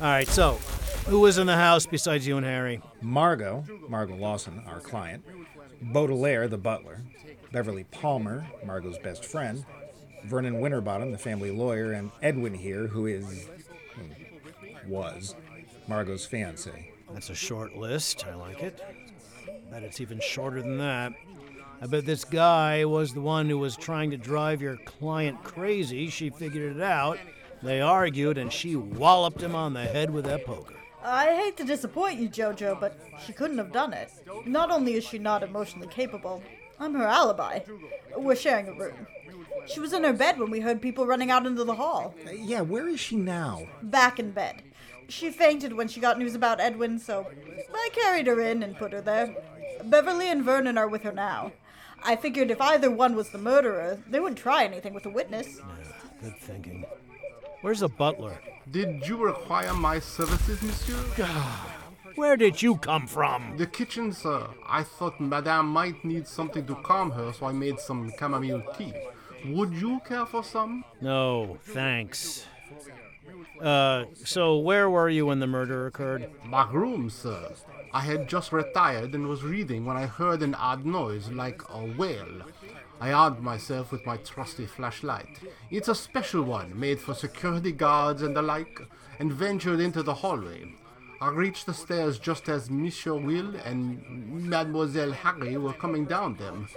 [0.00, 0.54] All right, so
[1.06, 2.80] who was in the house besides you and Harry?
[3.02, 5.24] Margot, Margot Lawson, our client,
[5.82, 7.02] Baudelaire, the butler,
[7.52, 9.66] Beverly Palmer, Margot's best friend,
[10.24, 13.46] Vernon Winterbottom, the family lawyer, and Edwin here, who is.
[13.94, 15.34] hmm, was
[15.86, 16.92] Margot's fiance.
[17.12, 18.24] That's a short list.
[18.26, 18.80] I like it.
[19.70, 21.12] Bet it's even shorter than that.
[21.80, 26.08] I bet this guy was the one who was trying to drive your client crazy.
[26.08, 27.18] She figured it out.
[27.62, 30.74] They argued, and she walloped him on the head with that poker.
[31.04, 34.10] I hate to disappoint you, Jojo, but she couldn't have done it.
[34.46, 36.42] Not only is she not emotionally capable,
[36.80, 37.60] I'm her alibi.
[38.16, 39.06] We're sharing a room.
[39.66, 42.14] She was in her bed when we heard people running out into the hall.
[42.26, 43.66] Uh, yeah, where is she now?
[43.82, 44.62] Back in bed.
[45.08, 47.26] She fainted when she got news about Edwin, so
[47.72, 49.34] I carried her in and put her there.
[49.84, 51.52] Beverly and Vernon are with her now.
[52.04, 55.60] I figured if either one was the murderer, they wouldn't try anything with a witness.
[56.22, 56.84] Good thinking.
[57.60, 58.40] Where's the butler?
[58.70, 61.26] Did you require my services, monsieur?
[62.14, 63.56] Where did you come from?
[63.56, 64.48] The kitchen, sir.
[64.66, 68.92] I thought Madame might need something to calm her, so I made some chamomile tea.
[69.46, 70.84] Would you care for some?
[71.00, 72.44] No, thanks.
[73.60, 76.30] Uh, so where were you when the murder occurred?
[76.44, 77.52] My room, sir.
[77.92, 81.84] I had just retired and was reading when I heard an odd noise like a
[81.84, 82.42] wail.
[83.00, 85.38] I armed myself with my trusty flashlight.
[85.70, 88.80] It's a special one made for security guards and the like,
[89.18, 90.74] and ventured into the hallway.
[91.20, 96.68] I reached the stairs just as Monsieur Will and Mademoiselle Harry were coming down them.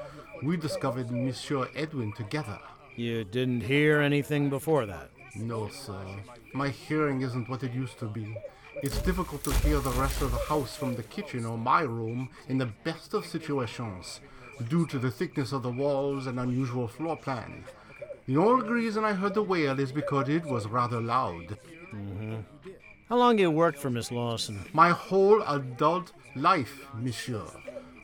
[0.41, 2.59] We discovered Monsieur Edwin together.
[2.95, 5.11] You didn't hear anything before that.
[5.35, 6.03] No, sir.
[6.53, 8.35] My hearing isn't what it used to be.
[8.77, 12.29] It's difficult to hear the rest of the house from the kitchen or my room
[12.47, 14.21] in the best of situations,
[14.69, 17.63] due to the thickness of the walls and unusual floor plan.
[18.27, 21.57] The only reason I heard the wail is because it was rather loud.
[21.93, 22.37] Mm-hmm.
[23.09, 24.63] How long have you worked for Miss Lawson?
[24.73, 27.45] My whole adult life, monsieur.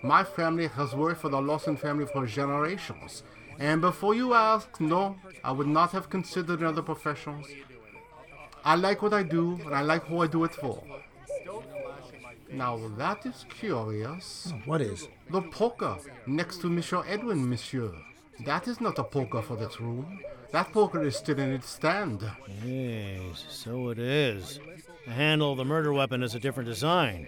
[0.03, 3.23] My family has worked for the Lawson family for generations.
[3.59, 7.47] And before you ask, no, I would not have considered other professions.
[8.67, 10.83] I like what I do, and I like who I do it for.
[12.51, 14.51] Now that is curious.
[14.53, 15.07] Oh, what is?
[15.31, 17.93] The poker next to Monsieur Edwin, monsieur.
[18.45, 20.19] That is not a poker for this room.
[20.51, 22.29] That poker is still in its stand.
[22.61, 24.59] Yes, so it is.
[25.05, 27.25] The handle of the murder weapon is a different design.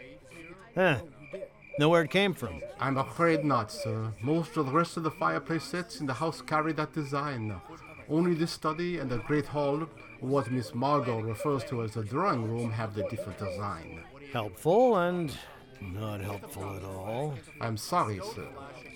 [0.75, 0.99] Huh.
[1.79, 2.61] Know where it came from?
[2.81, 4.11] I'm afraid not, sir.
[4.21, 7.61] Most of the rest of the fireplace sets in the house carry that design.
[8.09, 9.87] Only the study and the great hall,
[10.21, 14.03] what Miss Margot refers to as the drawing room, have the different design.
[14.33, 15.31] Helpful and
[15.81, 17.35] not helpful at all.
[17.61, 18.47] I'm sorry, sir.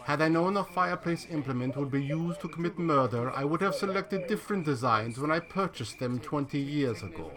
[0.03, 3.73] Had I known a fireplace implement would be used to commit murder, I would have
[3.73, 7.31] selected different designs when I purchased them 20 years ago.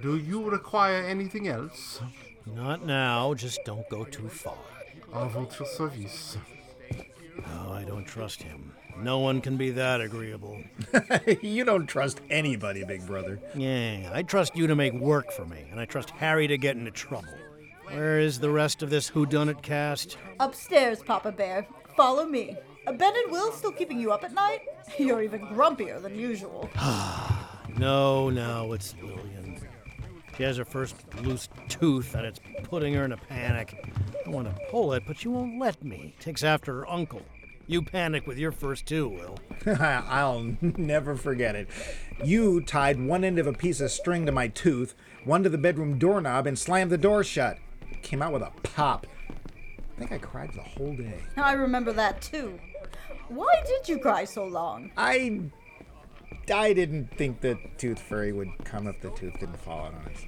[0.00, 2.00] Do you require anything else?
[2.46, 4.58] Not now, just don't go too far.
[5.12, 6.38] À votre service.
[7.48, 8.72] No, I don't trust him.
[8.98, 10.62] No one can be that agreeable.
[11.42, 13.40] you don't trust anybody, big brother.
[13.54, 16.76] Yeah, I trust you to make work for me, and I trust Harry to get
[16.76, 17.34] into trouble.
[17.88, 20.16] Where is the rest of this whodunit cast?
[20.40, 21.66] Upstairs, Papa Bear.
[21.96, 22.56] Follow me.
[22.86, 24.60] Uh, ben and Will still keeping you up at night?
[24.98, 26.68] You're even grumpier than usual.
[27.76, 29.60] No, no, it's Lillian.
[30.36, 33.92] She has her first loose tooth, and it's putting her in a panic.
[34.24, 36.14] I want to pull it, but she won't let me.
[36.20, 37.22] Takes after her uncle.
[37.66, 39.38] You panic with your first two, Will.
[39.80, 41.68] I'll never forget it.
[42.22, 45.58] You tied one end of a piece of string to my tooth, one to the
[45.58, 47.58] bedroom doorknob, and slammed the door shut.
[48.02, 49.06] Came out with a pop.
[49.96, 51.20] I think I cried the whole day.
[51.36, 52.58] I remember that too.
[53.28, 54.90] Why did you cry so long?
[54.96, 55.40] I.
[56.54, 60.10] I didn't think the tooth fairy would come if the tooth didn't fall out on
[60.10, 60.26] its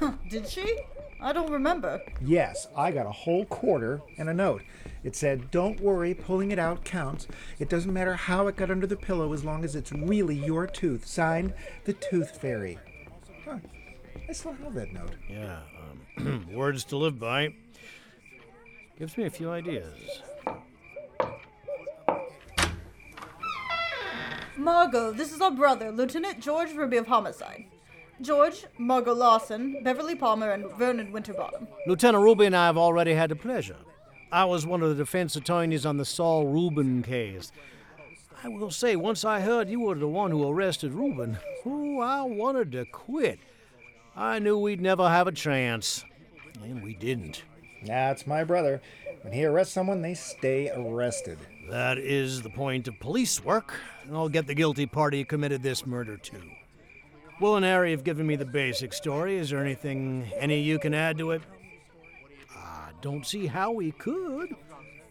[0.00, 0.18] own.
[0.30, 0.78] Did she?
[1.20, 2.00] I don't remember.
[2.24, 4.62] Yes, I got a whole quarter and a note.
[5.02, 7.26] It said, Don't worry, pulling it out counts.
[7.58, 10.66] It doesn't matter how it got under the pillow as long as it's really your
[10.66, 11.06] tooth.
[11.06, 11.54] Signed,
[11.84, 12.78] the Tooth Fairy.
[13.44, 13.58] Huh.
[14.28, 15.14] I still have that note.
[15.28, 15.60] Yeah,
[16.18, 17.54] um, words to live by.
[18.98, 20.22] Gives me a few ideas.
[24.56, 27.66] Margot, this is our brother, Lieutenant George Ruby of Homicide.
[28.20, 31.68] George, Margot Lawson, Beverly Palmer, and Vernon Winterbottom.
[31.86, 33.76] Lieutenant Ruby and I have already had the pleasure.
[34.32, 37.52] I was one of the defense attorneys on the Saul Rubin case.
[38.42, 42.22] I will say, once I heard you were the one who arrested Rubin, oh, I
[42.22, 43.38] wanted to quit.
[44.16, 46.04] I knew we'd never have a chance.
[46.62, 47.42] And we didn't.
[47.84, 48.80] That's my brother.
[49.22, 51.38] When he arrests someone, they stay arrested.
[51.70, 55.62] That is the point of police work, and I'll get the guilty party who committed
[55.62, 56.42] this murder too.
[57.40, 59.36] Will and Harry have given me the basic story.
[59.36, 61.42] Is there anything any of you can add to it?
[62.54, 64.56] I don't see how we could.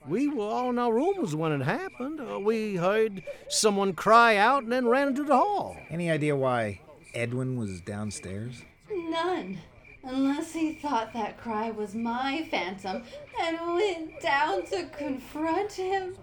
[0.08, 2.20] We were all in our rooms when it happened.
[2.22, 5.78] Uh, we heard someone cry out and then ran into the hall.
[5.90, 6.82] Any idea why
[7.14, 8.62] Edwin was downstairs?
[8.92, 9.60] None.
[10.04, 13.04] Unless he thought that cry was my phantom
[13.42, 16.16] and went down to confront him.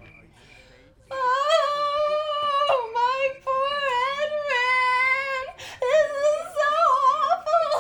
[1.10, 3.78] Oh, my poor
[4.22, 5.44] Edwin!
[5.80, 6.72] This is so
[7.20, 7.70] awful!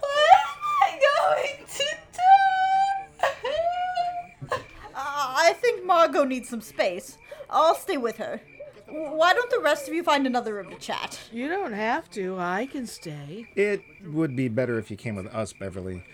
[0.00, 2.34] What am I going to do?
[4.96, 7.18] Uh, I think Margot needs some space.
[7.50, 8.40] I'll stay with her.
[8.86, 11.18] Why don't the rest of you find another room to chat?
[11.32, 12.38] You don't have to.
[12.38, 13.46] I can stay.
[13.56, 16.04] It would be better if you came with us, Beverly.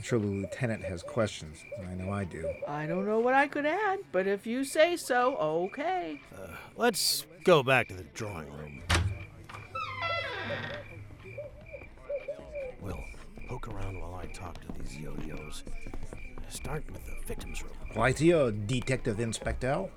[0.00, 2.48] I'm sure the lieutenant has questions, I know I do.
[2.66, 6.22] I don't know what I could add, but if you say so, okay.
[6.34, 8.82] Uh, let's go back to the drawing room.
[12.80, 13.04] We'll
[13.46, 15.64] poke around while I talk to these yo-yos.
[16.48, 17.72] Start with the victim's room.
[17.96, 19.88] Right here, Detective Inspector.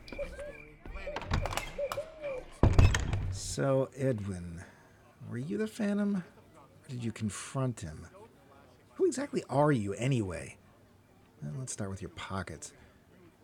[3.31, 4.63] So, Edwin,
[5.29, 6.17] were you the Phantom?
[6.55, 8.07] Or did you confront him?
[8.95, 10.57] Who exactly are you, anyway?
[11.41, 12.73] Well, let's start with your pockets.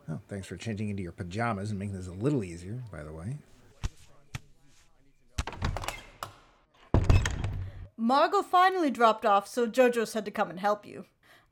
[0.10, 3.14] Oh, thanks for changing into your pajamas and making this a little easier, by the
[3.14, 3.38] way.
[7.96, 11.06] Margot finally dropped off, so Jojo said to come and help you.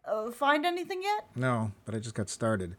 [0.04, 1.28] Uh, find anything yet?
[1.36, 2.76] No, but I just got started.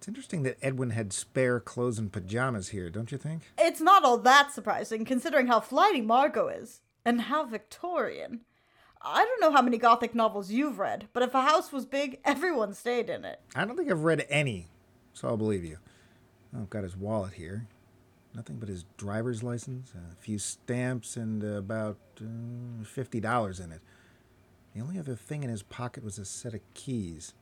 [0.00, 3.42] It's interesting that Edwin had spare clothes and pajamas here, don't you think?
[3.58, 6.80] It's not all that surprising, considering how flighty Margot is.
[7.04, 8.40] And how Victorian.
[9.02, 12.18] I don't know how many Gothic novels you've read, but if a house was big,
[12.24, 13.40] everyone stayed in it.
[13.54, 14.68] I don't think I've read any,
[15.12, 15.76] so I'll believe you.
[16.56, 17.66] Oh, I've got his wallet here.
[18.34, 23.82] Nothing but his driver's license, a few stamps, and about uh, $50 in it.
[24.74, 27.34] The only other thing in his pocket was a set of keys.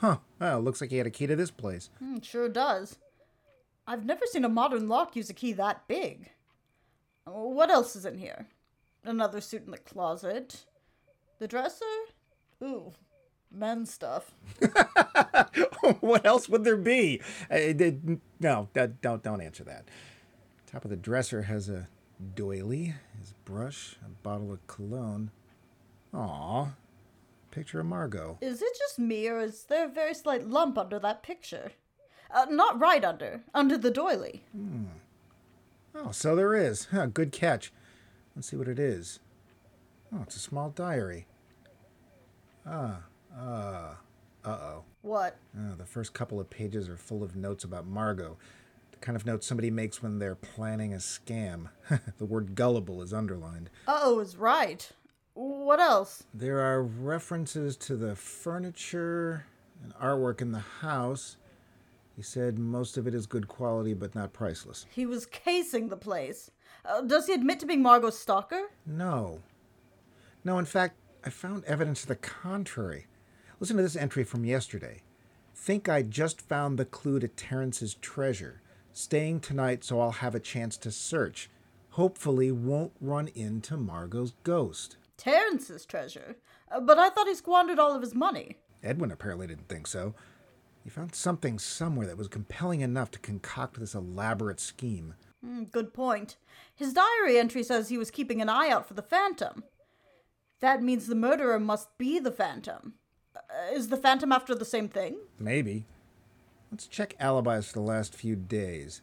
[0.00, 1.90] Huh, well, looks like he had a key to this place.
[1.98, 2.96] Hmm, sure does.
[3.86, 6.30] I've never seen a modern lock use a key that big.
[7.26, 8.46] What else is in here?
[9.04, 10.64] Another suit in the closet.
[11.38, 11.84] The dresser?
[12.62, 12.92] Ooh,
[13.50, 14.32] men's stuff.
[16.00, 17.20] what else would there be?
[17.50, 17.74] Uh,
[18.40, 19.84] no, that- don't don't answer that.
[20.66, 21.88] Top of the dresser has a
[22.34, 25.30] doily, his brush, a bottle of cologne.
[26.14, 26.68] Aw,
[27.50, 28.38] picture of Margot.
[28.40, 31.72] Is it just me, or is there a very slight lump under that picture?
[32.30, 34.44] Uh, not right under, under the doily.
[35.94, 36.86] Oh, so there is.
[36.92, 37.72] Huh, good catch.
[38.36, 39.18] Let's see what it is.
[40.12, 41.26] Oh, it's a small diary.
[42.66, 43.00] Ah,
[43.36, 43.94] uh,
[44.44, 44.84] uh-oh.
[45.02, 45.36] What?
[45.58, 48.36] Oh, the first couple of pages are full of notes about Margot.
[48.92, 51.68] The kind of notes somebody makes when they're planning a scam.
[52.18, 53.70] the word gullible is underlined.
[53.86, 54.90] Uh-oh is right.
[55.34, 56.24] What else?
[56.34, 59.46] There are references to the furniture
[59.82, 61.36] and artwork in the house.
[62.16, 64.86] He said most of it is good quality but not priceless.
[64.90, 66.50] He was casing the place.
[66.84, 68.70] Uh, does he admit to being Margot's stalker?
[68.84, 69.40] No.
[70.44, 73.06] No, in fact, I found evidence to the contrary.
[73.60, 75.02] Listen to this entry from yesterday.
[75.54, 78.62] Think I just found the clue to Terence's treasure.
[78.92, 81.50] Staying tonight so I'll have a chance to search.
[81.90, 84.96] Hopefully, won't run into Margot's ghost.
[85.20, 86.36] Terence's treasure.
[86.72, 88.56] Uh, but I thought he squandered all of his money.
[88.82, 90.14] Edwin apparently didn't think so.
[90.82, 95.14] He found something somewhere that was compelling enough to concoct this elaborate scheme.
[95.44, 96.36] Hmm, good point.
[96.74, 99.62] His diary entry says he was keeping an eye out for the Phantom.
[100.60, 102.94] That means the murderer must be the Phantom.
[103.36, 105.16] Uh, is the Phantom after the same thing?
[105.38, 105.84] Maybe.
[106.70, 109.02] Let's check alibis for the last few days.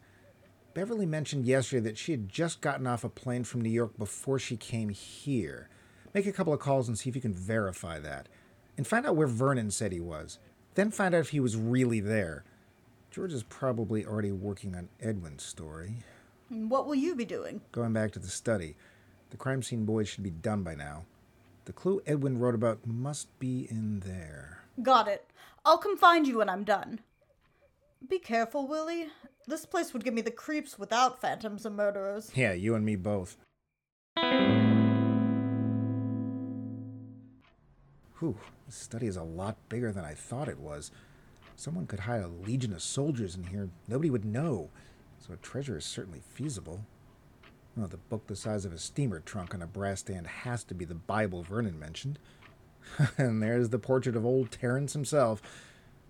[0.74, 4.40] Beverly mentioned yesterday that she had just gotten off a plane from New York before
[4.40, 5.70] she came here.
[6.14, 8.28] Make a couple of calls and see if you can verify that.
[8.78, 10.40] And find out where Vernon said he was.
[10.76, 12.44] Then find out if he was really there.
[13.12, 15.98] George is probably already working on Edwin's story.
[16.50, 17.62] What will you be doing?
[17.72, 18.76] Going back to the study.
[19.32, 21.06] The crime scene boys should be done by now.
[21.66, 24.64] The clue Edwin wrote about must be in there.
[24.82, 25.26] Got it.
[25.66, 27.02] I'll come find you when I'm done.
[28.08, 29.08] Be careful, Willie.
[29.48, 32.32] This place would give me the creeps without phantoms and murderers.
[32.36, 33.38] Yeah, you and me both.
[38.20, 40.92] Whew, this study is a lot bigger than I thought it was.
[41.56, 43.70] Someone could hide a legion of soldiers in here.
[43.88, 44.70] Nobody would know.
[45.20, 46.86] So a treasure is certainly feasible.
[47.76, 50.74] Well, the book the size of a steamer trunk on a brass stand has to
[50.74, 52.18] be the Bible Vernon mentioned.
[53.18, 55.42] and there's the portrait of old Terence himself.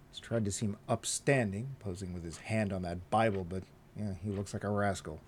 [0.10, 3.64] He's tried to seem upstanding, posing with his hand on that Bible, but
[3.98, 5.20] yeah, he looks like a rascal.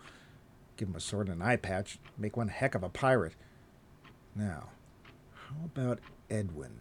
[0.78, 3.36] Give him a sword and an eye patch, make one heck of a pirate.
[4.36, 4.70] Now,
[5.34, 6.00] how about
[6.30, 6.78] Edwin?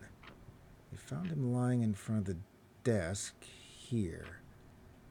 [0.90, 2.36] We found him lying in front of the
[2.84, 4.40] desk here.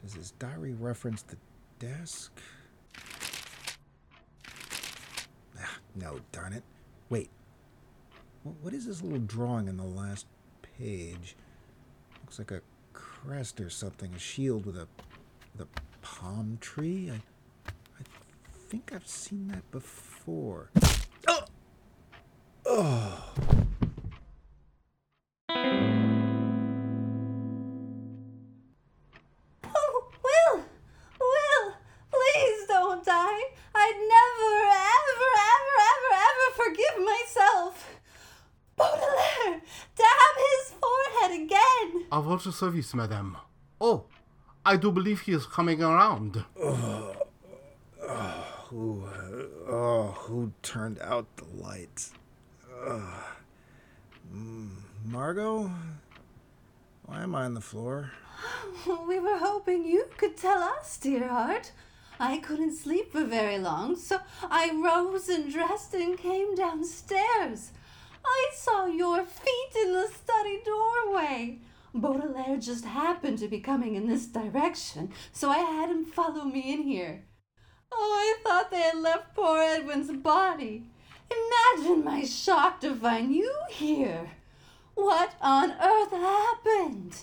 [0.02, 1.38] Does his diary reference the
[1.80, 2.32] desk?
[5.60, 6.64] Ah, no, darn it.
[7.10, 7.30] Wait.
[8.44, 10.26] Wh- What is this little drawing in the last
[10.78, 11.36] page?
[12.24, 12.62] Looks like a
[12.94, 14.88] crest or something, a shield with a
[15.58, 17.10] with a palm tree.
[17.12, 17.22] I
[18.00, 18.04] I
[18.70, 20.70] think I've seen that before.
[21.28, 21.44] Oh!
[22.66, 23.34] Oh,
[42.48, 42.58] again!
[42.58, 43.38] Service, madame.
[43.80, 44.06] Oh,
[44.66, 46.44] I do believe he is coming around.
[48.70, 49.04] Who,
[49.70, 52.12] oh, who turned out the lights?
[52.86, 53.02] Ugh.
[54.34, 54.70] Mm,
[55.06, 55.72] Margot?
[57.06, 58.12] Why am I on the floor?
[59.08, 61.72] We were hoping you could tell us, dear heart.
[62.20, 64.20] I couldn't sleep for very long, so
[64.50, 67.72] I rose and dressed and came downstairs.
[68.26, 71.60] I saw your feet in the study doorway.
[72.02, 76.74] Baudelaire just happened to be coming in this direction, so I had him follow me
[76.74, 77.24] in here.
[77.92, 80.84] Oh, I thought they had left poor Edwin's body.
[81.30, 84.32] Imagine my shock to find you here.
[84.96, 87.18] What on earth happened?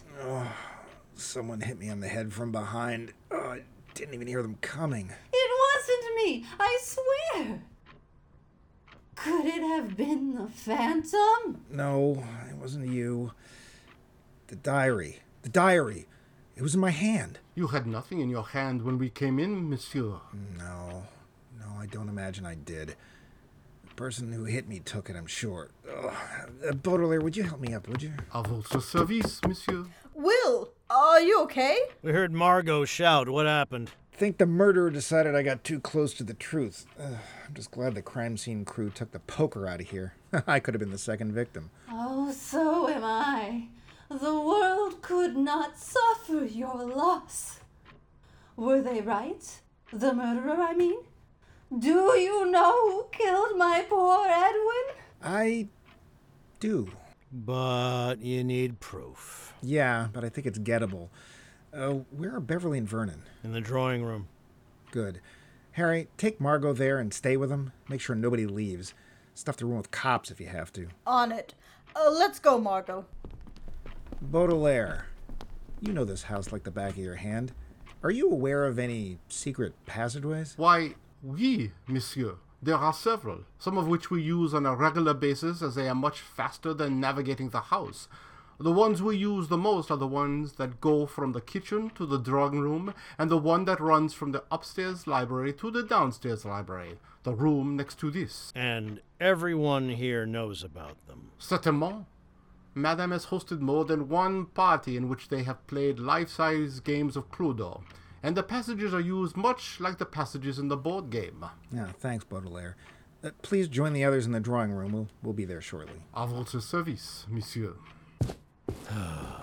[1.14, 3.12] Someone hit me on the head from behind.
[3.30, 3.62] Oh, I
[3.94, 5.10] didn't even hear them coming.
[5.32, 7.62] It wasn't me, I swear.
[9.14, 11.64] Could it have been the phantom?
[11.70, 13.32] No, it wasn't you.
[14.48, 15.20] The diary.
[15.42, 16.06] The diary.
[16.56, 17.38] It was in my hand.
[17.54, 20.20] You had nothing in your hand when we came in, monsieur.
[20.58, 21.04] No,
[21.58, 22.94] no, I don't imagine I did.
[23.88, 25.70] The person who hit me took it, I'm sure.
[25.88, 26.14] Ugh.
[26.68, 28.12] Uh, Baudelaire, would you help me up, would you?
[28.32, 29.86] À votre service, monsieur.
[30.14, 31.78] Will, are you okay?
[32.02, 33.28] We heard Margot shout.
[33.28, 33.90] What happened?
[34.14, 36.86] think the murderer decided I got too close to the truth.
[37.00, 40.14] Ugh, I'm just glad the crime scene crew took the poker out of here.
[40.46, 41.70] I could have been the second victim.
[41.90, 43.68] Oh, so am I.
[44.10, 47.60] The world could not suffer your loss.
[48.56, 49.60] Were they right?
[49.92, 51.00] The murderer, I mean?
[51.76, 55.04] Do you know who killed my poor Edwin?
[55.22, 55.68] I
[56.60, 56.90] do.
[57.32, 59.54] But you need proof.
[59.62, 61.08] Yeah, but I think it's gettable.
[61.72, 63.22] Uh, where are Beverly and Vernon?
[63.42, 64.28] In the drawing room.
[64.92, 65.20] Good.
[65.72, 67.72] Harry, take Margot there and stay with them.
[67.88, 68.94] Make sure nobody leaves.
[69.34, 70.86] Stuff the room with cops if you have to.
[71.06, 71.54] On it.
[71.96, 73.06] Uh, let's go, Margot.
[74.30, 75.06] Baudelaire,
[75.80, 77.52] you know this house like the back of your hand.
[78.02, 80.54] Are you aware of any secret passageways?
[80.56, 82.36] Why, oui, monsieur.
[82.62, 85.94] There are several, some of which we use on a regular basis as they are
[85.94, 88.08] much faster than navigating the house.
[88.58, 92.06] The ones we use the most are the ones that go from the kitchen to
[92.06, 96.44] the drawing room, and the one that runs from the upstairs library to the downstairs
[96.44, 98.52] library, the room next to this.
[98.54, 101.30] And everyone here knows about them.
[101.38, 102.06] Certainement.
[102.74, 107.30] Madame has hosted more than one party in which they have played life-size games of
[107.30, 107.82] Cluedo,
[108.22, 111.44] and the passages are used much like the passages in the board game.
[111.72, 112.76] Yeah, thanks, Baudelaire.
[113.22, 114.92] Uh, please join the others in the drawing room.
[114.92, 116.02] We'll, we'll be there shortly.
[116.14, 117.74] À votre service, monsieur.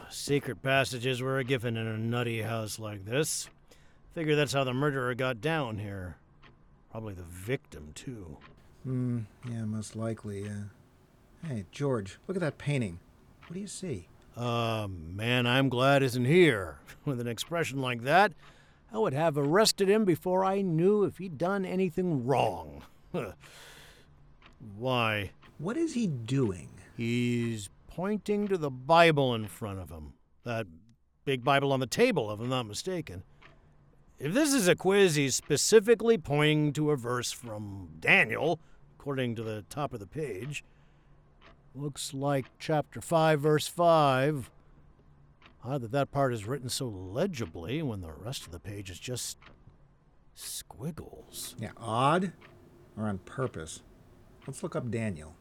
[0.10, 3.50] Secret passages were a given in a nutty house like this.
[4.14, 6.18] Figure that's how the murderer got down here.
[6.92, 8.38] Probably the victim, too.
[8.84, 9.20] Hmm,
[9.50, 10.64] yeah, most likely, yeah.
[11.48, 13.00] Hey, George, look at that painting.
[13.52, 14.08] What do you see?
[14.38, 16.78] Uh, man, I'm glad isn't here.
[17.06, 18.32] With an expression like that,
[18.94, 22.82] I would have arrested him before I knew if he'd done anything wrong.
[24.78, 25.32] Why?
[25.58, 26.70] What is he doing?
[26.96, 30.14] He's pointing to the Bible in front of him.
[30.46, 30.66] That
[31.26, 33.22] big Bible on the table, if I'm not mistaken.
[34.18, 38.62] If this is a quiz, he's specifically pointing to a verse from Daniel,
[38.98, 40.64] according to the top of the page.
[41.74, 44.52] Looks like chapter 5, verse 5.
[45.64, 49.00] Odd that that part is written so legibly when the rest of the page is
[49.00, 49.38] just
[50.36, 51.56] squiggles.
[51.60, 52.34] Yeah, odd
[52.98, 53.84] or on purpose?
[54.46, 55.36] Let's look up Daniel.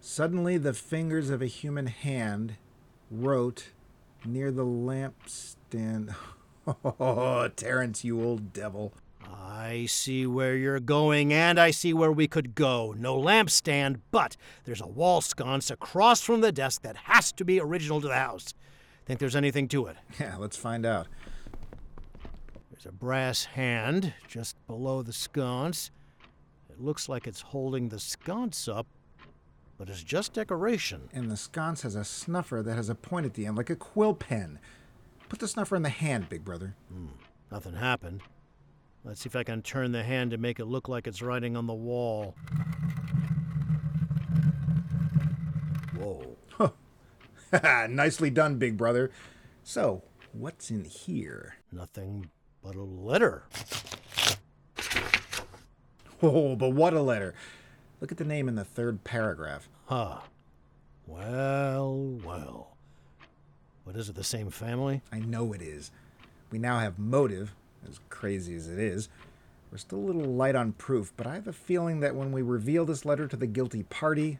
[0.00, 2.56] Suddenly, the fingers of a human hand
[3.10, 3.68] wrote
[4.24, 6.14] near the lampstand.
[6.84, 8.92] Oh, Terence, you old devil.
[9.70, 12.92] I see where you're going, and I see where we could go.
[12.98, 17.60] No lampstand, but there's a wall sconce across from the desk that has to be
[17.60, 18.52] original to the house.
[19.06, 19.96] Think there's anything to it?
[20.18, 21.06] Yeah, let's find out.
[22.72, 25.92] There's a brass hand just below the sconce.
[26.68, 28.88] It looks like it's holding the sconce up,
[29.78, 31.08] but it's just decoration.
[31.12, 33.76] And the sconce has a snuffer that has a point at the end, like a
[33.76, 34.58] quill pen.
[35.28, 36.74] Put the snuffer in the hand, big brother.
[36.92, 37.06] Hmm,
[37.52, 38.22] nothing happened.
[39.04, 41.56] Let's see if I can turn the hand to make it look like it's writing
[41.56, 42.34] on the wall.
[45.96, 46.36] Whoa.
[47.88, 49.10] Nicely done, big brother.
[49.64, 51.56] So, what's in here?
[51.72, 52.30] Nothing
[52.62, 53.44] but a letter.
[56.22, 57.34] Oh, but what a letter.
[58.00, 59.68] Look at the name in the third paragraph.
[59.86, 60.18] Huh.
[61.06, 62.76] Well, well.
[63.84, 65.00] What is it, the same family?
[65.10, 65.90] I know it is.
[66.50, 67.54] We now have motive,
[67.88, 69.08] as crazy as it is.
[69.70, 72.42] We're still a little light on proof, but I have a feeling that when we
[72.42, 74.38] reveal this letter to the guilty party,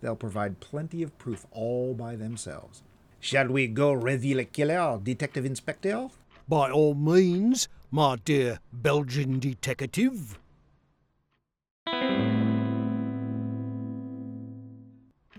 [0.00, 2.82] they'll provide plenty of proof all by themselves.
[3.20, 6.08] Shall we go reveal a killer, Detective Inspector?
[6.48, 10.38] By all means, my dear Belgian detective.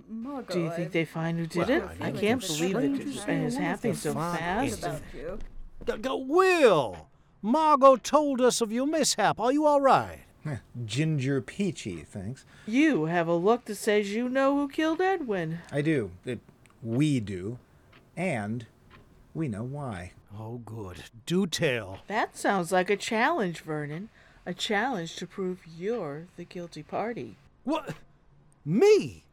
[0.08, 1.84] Margot, Do you I think they find who did Well, it?
[2.02, 3.00] I I can't it's believe strange.
[3.02, 4.80] it is happening so fast.
[4.84, 5.40] about you.
[5.86, 7.08] G- g- Will!
[7.46, 9.38] Margot told us of your mishap.
[9.38, 10.20] Are you all right?
[10.86, 12.46] Ginger Peachy, thanks.
[12.66, 15.60] You have a look that says you know who killed Edwin.
[15.70, 16.12] I do.
[16.26, 16.40] It,
[16.82, 17.60] we do.
[18.16, 18.66] And
[19.34, 20.14] we know why.
[20.40, 21.04] Oh, good.
[21.26, 22.00] Do tell.
[22.08, 24.08] That sounds like a challenge, Vernon.
[24.46, 27.36] A challenge to prove you're the guilty party.
[27.66, 27.96] What?
[28.64, 29.26] Me?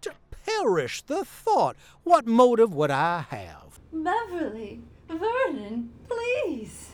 [0.00, 0.12] To
[0.46, 1.76] perish the thought.
[2.04, 3.78] What motive would I have?
[3.92, 6.89] Beverly, Vernon, please.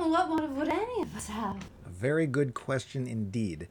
[0.00, 1.56] Oh, what motive would any of us have?
[1.84, 3.66] A very good question indeed.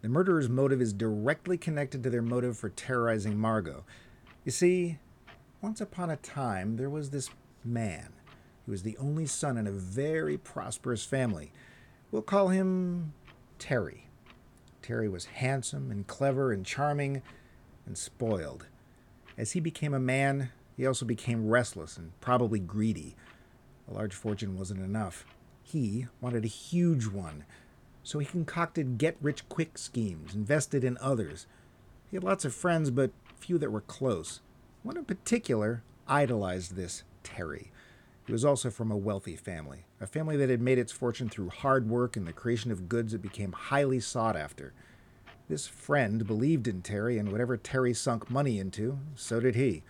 [0.00, 3.84] The murderer's motive is directly connected to their motive for terrorizing Margot.
[4.46, 4.98] You see,
[5.60, 7.28] once upon a time, there was this
[7.62, 8.14] man.
[8.64, 11.52] He was the only son in a very prosperous family.
[12.10, 13.12] We'll call him
[13.58, 14.06] Terry.
[14.80, 17.20] Terry was handsome and clever and charming
[17.84, 18.64] and spoiled.
[19.36, 23.16] As he became a man, he also became restless and probably greedy.
[23.86, 25.26] A large fortune wasn't enough.
[25.70, 27.44] He wanted a huge one,
[28.02, 31.46] so he concocted get rich quick schemes, invested in others.
[32.10, 34.40] He had lots of friends, but few that were close.
[34.82, 37.70] One in particular idolized this Terry.
[38.24, 41.50] He was also from a wealthy family, a family that had made its fortune through
[41.50, 44.72] hard work and the creation of goods that became highly sought after.
[45.50, 49.82] This friend believed in Terry, and whatever Terry sunk money into, so did he.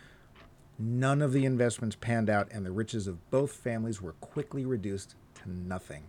[0.77, 5.15] None of the investments panned out, and the riches of both families were quickly reduced
[5.49, 6.05] nothing.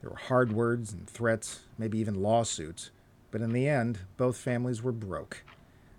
[0.00, 2.90] There were hard words and threats, maybe even lawsuits,
[3.30, 5.42] but in the end, both families were broke.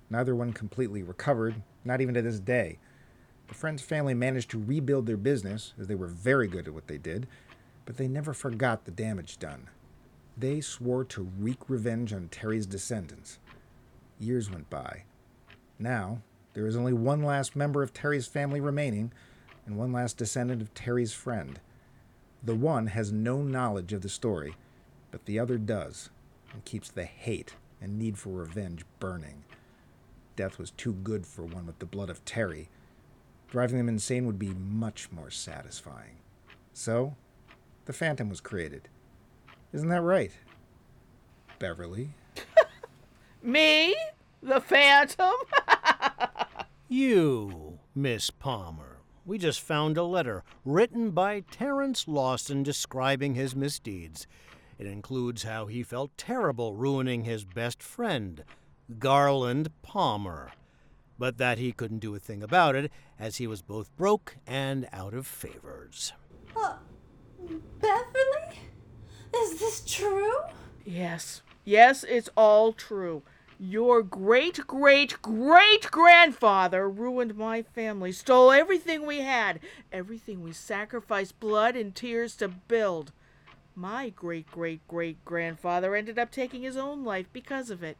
[0.09, 2.79] Neither one completely recovered, not even to this day.
[3.47, 6.87] The friend's family managed to rebuild their business, as they were very good at what
[6.87, 7.27] they did,
[7.85, 9.69] but they never forgot the damage done.
[10.37, 13.39] They swore to wreak revenge on Terry's descendants.
[14.19, 15.03] Years went by.
[15.77, 16.21] Now,
[16.53, 19.11] there is only one last member of Terry's family remaining,
[19.65, 21.59] and one last descendant of Terry's friend.
[22.43, 24.55] The one has no knowledge of the story,
[25.11, 26.09] but the other does,
[26.53, 29.43] and keeps the hate and need for revenge burning.
[30.35, 32.69] Death was too good for one with the blood of Terry.
[33.49, 36.17] Driving them insane would be much more satisfying.
[36.73, 37.15] So,
[37.85, 38.87] the Phantom was created.
[39.73, 40.31] Isn't that right?
[41.59, 42.11] Beverly?
[43.43, 43.95] Me?
[44.41, 45.33] The Phantom?
[46.93, 48.90] You, Miss Palmer.
[49.25, 54.25] We just found a letter written by Terence Lawson describing his misdeeds.
[54.79, 58.43] It includes how he felt terrible ruining his best friend,
[58.97, 60.51] Garland Palmer,
[61.19, 64.87] but that he couldn't do a thing about it as he was both broke and
[64.91, 66.13] out of favors.
[66.55, 66.77] Uh,
[67.79, 68.59] Beverly?
[69.35, 70.33] Is this true?
[70.83, 71.41] yes.
[71.63, 73.21] Yes, it's all true.
[73.63, 79.59] Your great great great grandfather ruined my family, stole everything we had,
[79.91, 83.11] everything we sacrificed blood and tears to build.
[83.75, 87.97] My great great great grandfather ended up taking his own life because of it.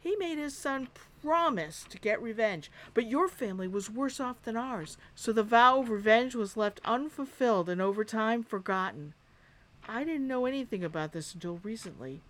[0.00, 0.88] He made his son
[1.22, 5.80] promise to get revenge, but your family was worse off than ours, so the vow
[5.80, 9.12] of revenge was left unfulfilled and over time forgotten.
[9.86, 12.22] I didn't know anything about this until recently.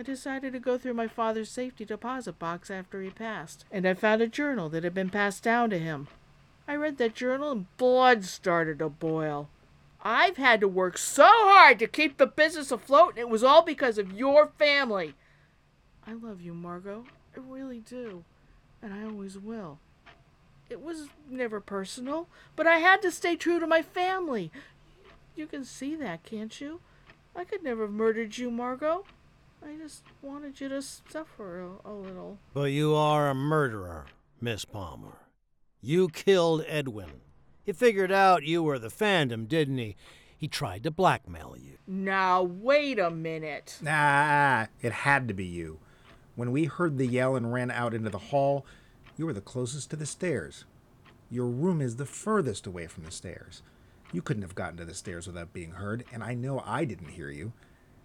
[0.00, 3.92] I decided to go through my father's safety deposit box after he passed, and I
[3.92, 6.08] found a journal that had been passed down to him.
[6.66, 9.50] I read that journal and blood started to boil.
[10.02, 13.60] I've had to work so hard to keep the business afloat, and it was all
[13.60, 15.12] because of your family.
[16.06, 17.04] I love you, Margot.
[17.36, 18.24] I really do.
[18.80, 19.80] And I always will.
[20.70, 22.26] It was never personal,
[22.56, 24.50] but I had to stay true to my family.
[25.36, 26.80] You can see that, can't you?
[27.36, 29.04] I could never have murdered you, Margot.
[29.62, 32.38] I just wanted you to suffer a, a little.
[32.54, 34.06] But you are a murderer,
[34.40, 35.18] Miss Palmer.
[35.80, 37.20] You killed Edwin.
[37.64, 39.96] He figured out you were the Phantom, didn't he?
[40.36, 41.78] He tried to blackmail you.
[41.86, 43.78] Now, wait a minute.
[43.86, 45.80] Ah, it had to be you.
[46.34, 48.64] When we heard the yell and ran out into the hall,
[49.18, 50.64] you were the closest to the stairs.
[51.30, 53.62] Your room is the furthest away from the stairs.
[54.12, 57.10] You couldn't have gotten to the stairs without being heard, and I know I didn't
[57.10, 57.52] hear you,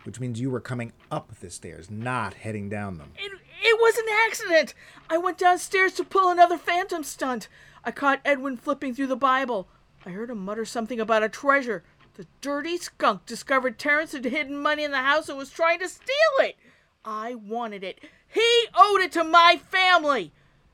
[0.06, 3.12] which means you were coming up the stairs, not heading down them.
[3.18, 4.74] It, it was an accident.
[5.10, 7.48] I went downstairs to pull another phantom stunt.
[7.84, 9.68] I caught Edwin flipping through the Bible.
[10.06, 11.84] I heard him mutter something about a treasure.
[12.16, 15.90] The dirty skunk discovered Terence had hidden money in the house and was trying to
[15.90, 16.56] steal it.
[17.04, 18.00] I wanted it.
[18.28, 20.32] He owed it to my family.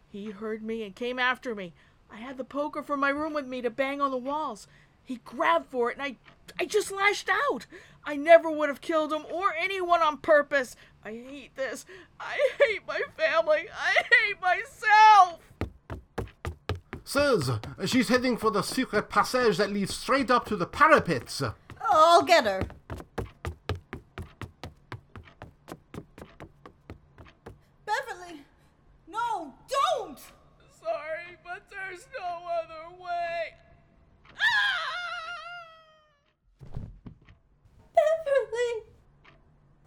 [0.10, 1.74] He heard me and came after me.
[2.12, 4.68] I had the poker from my room with me to bang on the walls.
[5.04, 6.16] He grabbed for it and I
[6.60, 7.66] I just lashed out.
[8.04, 10.76] I never would have killed him or anyone on purpose.
[11.04, 11.86] I hate this.
[12.20, 13.68] I hate my family.
[13.74, 15.40] I hate myself.
[17.04, 17.50] Sirs,
[17.86, 21.42] she's heading for the secret passage that leads straight up to the parapets.
[21.42, 22.62] Oh, I'll get her.
[27.86, 28.46] Beverly!
[29.08, 30.20] No, don't!
[30.82, 33.56] Sorry, but there's no other way.
[37.94, 38.84] Beverly!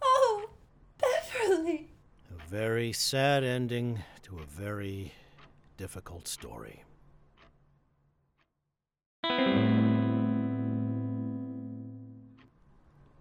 [0.02, 0.50] Oh,
[0.98, 1.88] Beverly!
[2.30, 5.12] A very sad ending to a very
[5.76, 6.84] difficult story.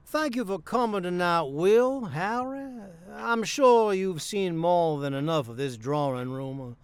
[0.05, 2.73] Thank you for coming tonight, Will, Harry.
[3.11, 6.75] I'm sure you've seen more than enough of this drawing room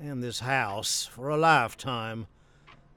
[0.00, 2.28] and this house for a lifetime.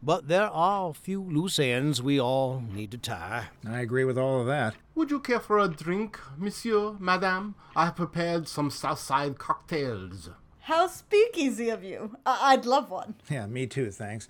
[0.01, 3.47] But there are a few loose ends we all need to tie.
[3.67, 4.75] I agree with all of that.
[4.95, 7.55] Would you care for a drink, monsieur, madame?
[7.75, 10.29] I have prepared some Southside cocktails.
[10.61, 12.15] How speakeasy of you.
[12.25, 13.15] I- I'd love one.
[13.29, 14.27] Yeah, me too, thanks.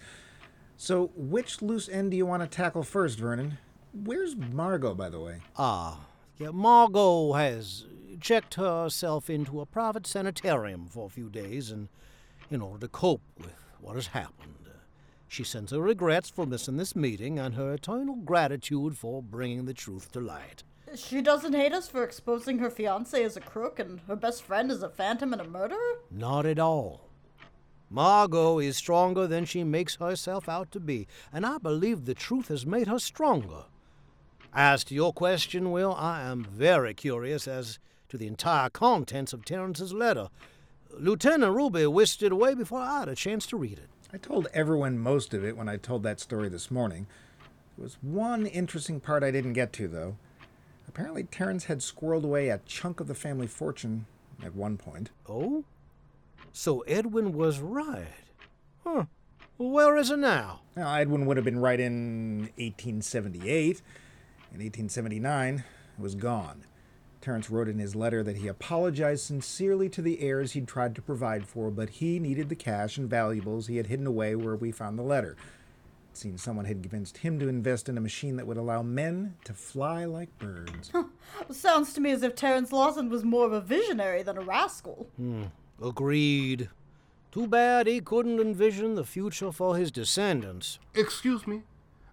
[0.78, 3.58] So, which loose end do you want to tackle first, Vernon?
[3.94, 5.42] Where's Margot, by the way?
[5.58, 6.06] Ah,
[6.38, 7.86] yeah, Margot has
[8.22, 11.90] checked herself into a private sanitarium for a few days and
[12.52, 14.54] in order to cope with what has happened.
[15.28, 19.74] She sends her regrets for missing this meeting and her eternal gratitude for bringing the
[19.74, 20.64] truth to light.
[20.96, 24.72] She doesn't hate us for exposing her fiance as a crook and her best friend
[24.72, 26.00] as a phantom and a murderer?
[26.10, 27.02] Not at all.
[27.90, 32.48] Margot is stronger than she makes herself out to be, and I believe the truth
[32.48, 33.66] has made her stronger.
[34.54, 39.46] As to your question, Will, I am very curious as to the entire contents of
[39.46, 40.30] Terence's letter.
[40.98, 43.90] Lieutenant Ruby whisked it away before I had a chance to read it.
[44.14, 47.08] I told everyone most of it when I told that story this morning.
[47.76, 50.16] There was one interesting part I didn't get to, though.
[50.88, 54.06] Apparently, Terence had squirreled away a chunk of the family fortune
[54.42, 55.12] at one point.
[55.28, 55.66] Oh?
[56.54, 58.08] So Edwin was right.
[58.86, 59.06] Huh.
[59.58, 60.62] Where is it now?
[60.76, 63.82] Now, Edwin would have been right in 1878.
[64.54, 65.64] In 1879,
[65.98, 66.64] it was gone.
[67.28, 71.02] Terence wrote in his letter that he apologized sincerely to the heirs he'd tried to
[71.02, 74.72] provide for, but he needed the cash and valuables he had hidden away where we
[74.72, 75.36] found the letter.
[76.14, 79.36] It seemed someone had convinced him to invest in a machine that would allow men
[79.44, 80.94] to fly like birds.
[81.52, 85.10] Sounds to me as if Terence Lawson was more of a visionary than a rascal.
[85.18, 85.48] Hmm.
[85.84, 86.70] Agreed.
[87.34, 90.80] Too bad he couldn't envision the future for his descendants.
[90.96, 91.64] Excuse me,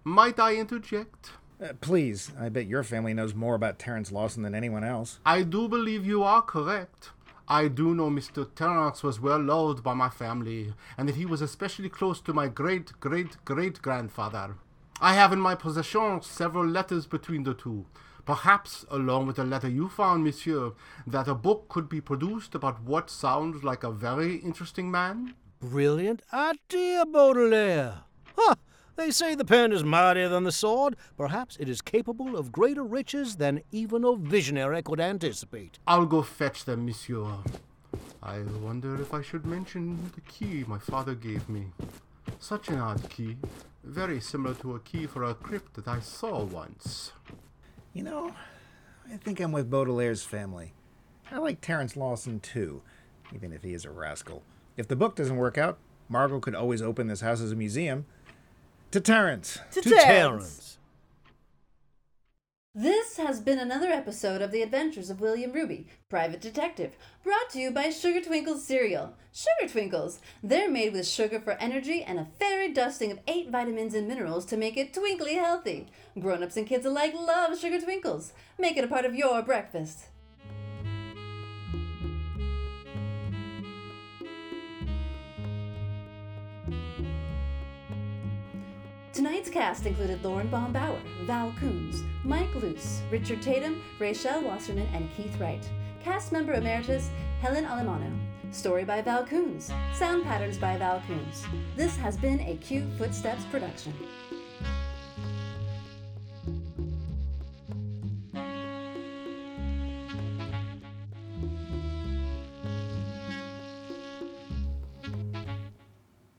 [0.03, 1.31] might I interject?
[1.63, 5.21] Uh, please, I bet your family knows more about Terence Lawson than anyone else.
[5.25, 7.11] I do believe you are correct.
[7.47, 8.47] I do know Mr.
[8.55, 12.49] Terence was well loved by my family, and that he was especially close to my
[12.49, 14.57] great great great grandfather.
[15.01, 17.85] I have in my possession several letters between the two.
[18.25, 20.73] Perhaps, along with the letter you found, monsieur,
[21.07, 25.35] that a book could be produced about what sounds like a very interesting man?
[25.61, 28.05] Brilliant idea, Baudelaire.
[28.37, 28.55] Huh!
[28.97, 30.97] They say the pen is mightier than the sword.
[31.17, 35.79] Perhaps it is capable of greater riches than even a visionary could anticipate.
[35.87, 37.27] I'll go fetch them, monsieur.
[38.23, 41.67] I wonder if I should mention the key my father gave me.
[42.39, 43.37] Such an odd key,
[43.83, 47.13] very similar to a key for a crypt that I saw once.
[47.93, 48.35] You know,
[49.13, 50.73] I think I'm with Baudelaire's family.
[51.31, 52.83] I like Terence Lawson too,
[53.35, 54.43] even if he is a rascal.
[54.77, 55.79] If the book doesn't work out,
[56.09, 58.07] Margot could always open this house as a museum.
[58.95, 59.59] To Terence.
[59.73, 60.05] To, To Terence.
[60.05, 60.79] Terence.
[62.77, 67.59] This has been another episode of The Adventures of William Ruby, Private Detective, brought to
[67.59, 69.15] you by Sugar Twinkles Cereal.
[69.33, 70.21] Sugar Twinkles!
[70.45, 74.47] They're made with sugar for energy and a fairy dusting of eight vitamins and minerals
[74.47, 75.89] to make it twinkly healthy.
[76.17, 78.33] Grown ups and kids alike love Sugar Twinkles.
[78.61, 80.05] Make it a part of your breakfast.
[89.25, 95.35] Tonight's cast included Lauren Baumbauer, Val Coons, Mike Luce, Richard Tatum, Rachel Wasserman, and Keith
[95.41, 95.67] Wright.
[96.03, 97.09] Cast member emeritus
[97.41, 98.13] Helen Alemano.
[98.51, 99.73] Story by Val Coons.
[99.95, 101.43] Sound patterns by Val Coons.
[101.75, 103.95] This has been a Cute Footsteps production.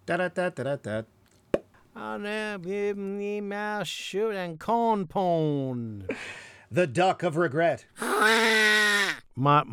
[0.05, 1.14] Da da da da da
[1.95, 2.01] da.
[2.01, 6.07] I now give me my shirt and corn pone.
[6.71, 7.85] The Duck of Regret.
[9.37, 9.63] My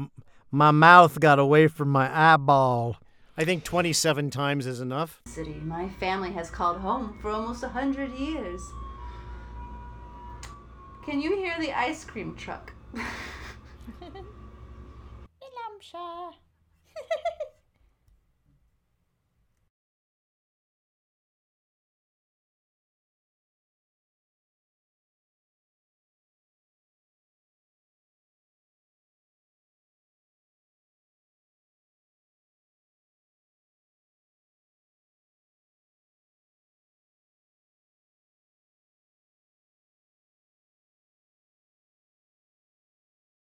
[0.50, 2.96] my mouth got away from my eyeball.
[3.38, 5.22] I think 27 times is enough.
[5.24, 8.60] City my family has called home for almost a hundred years.
[11.06, 12.72] Can you hear the ice cream truck?
[15.42, 16.32] Elamsha.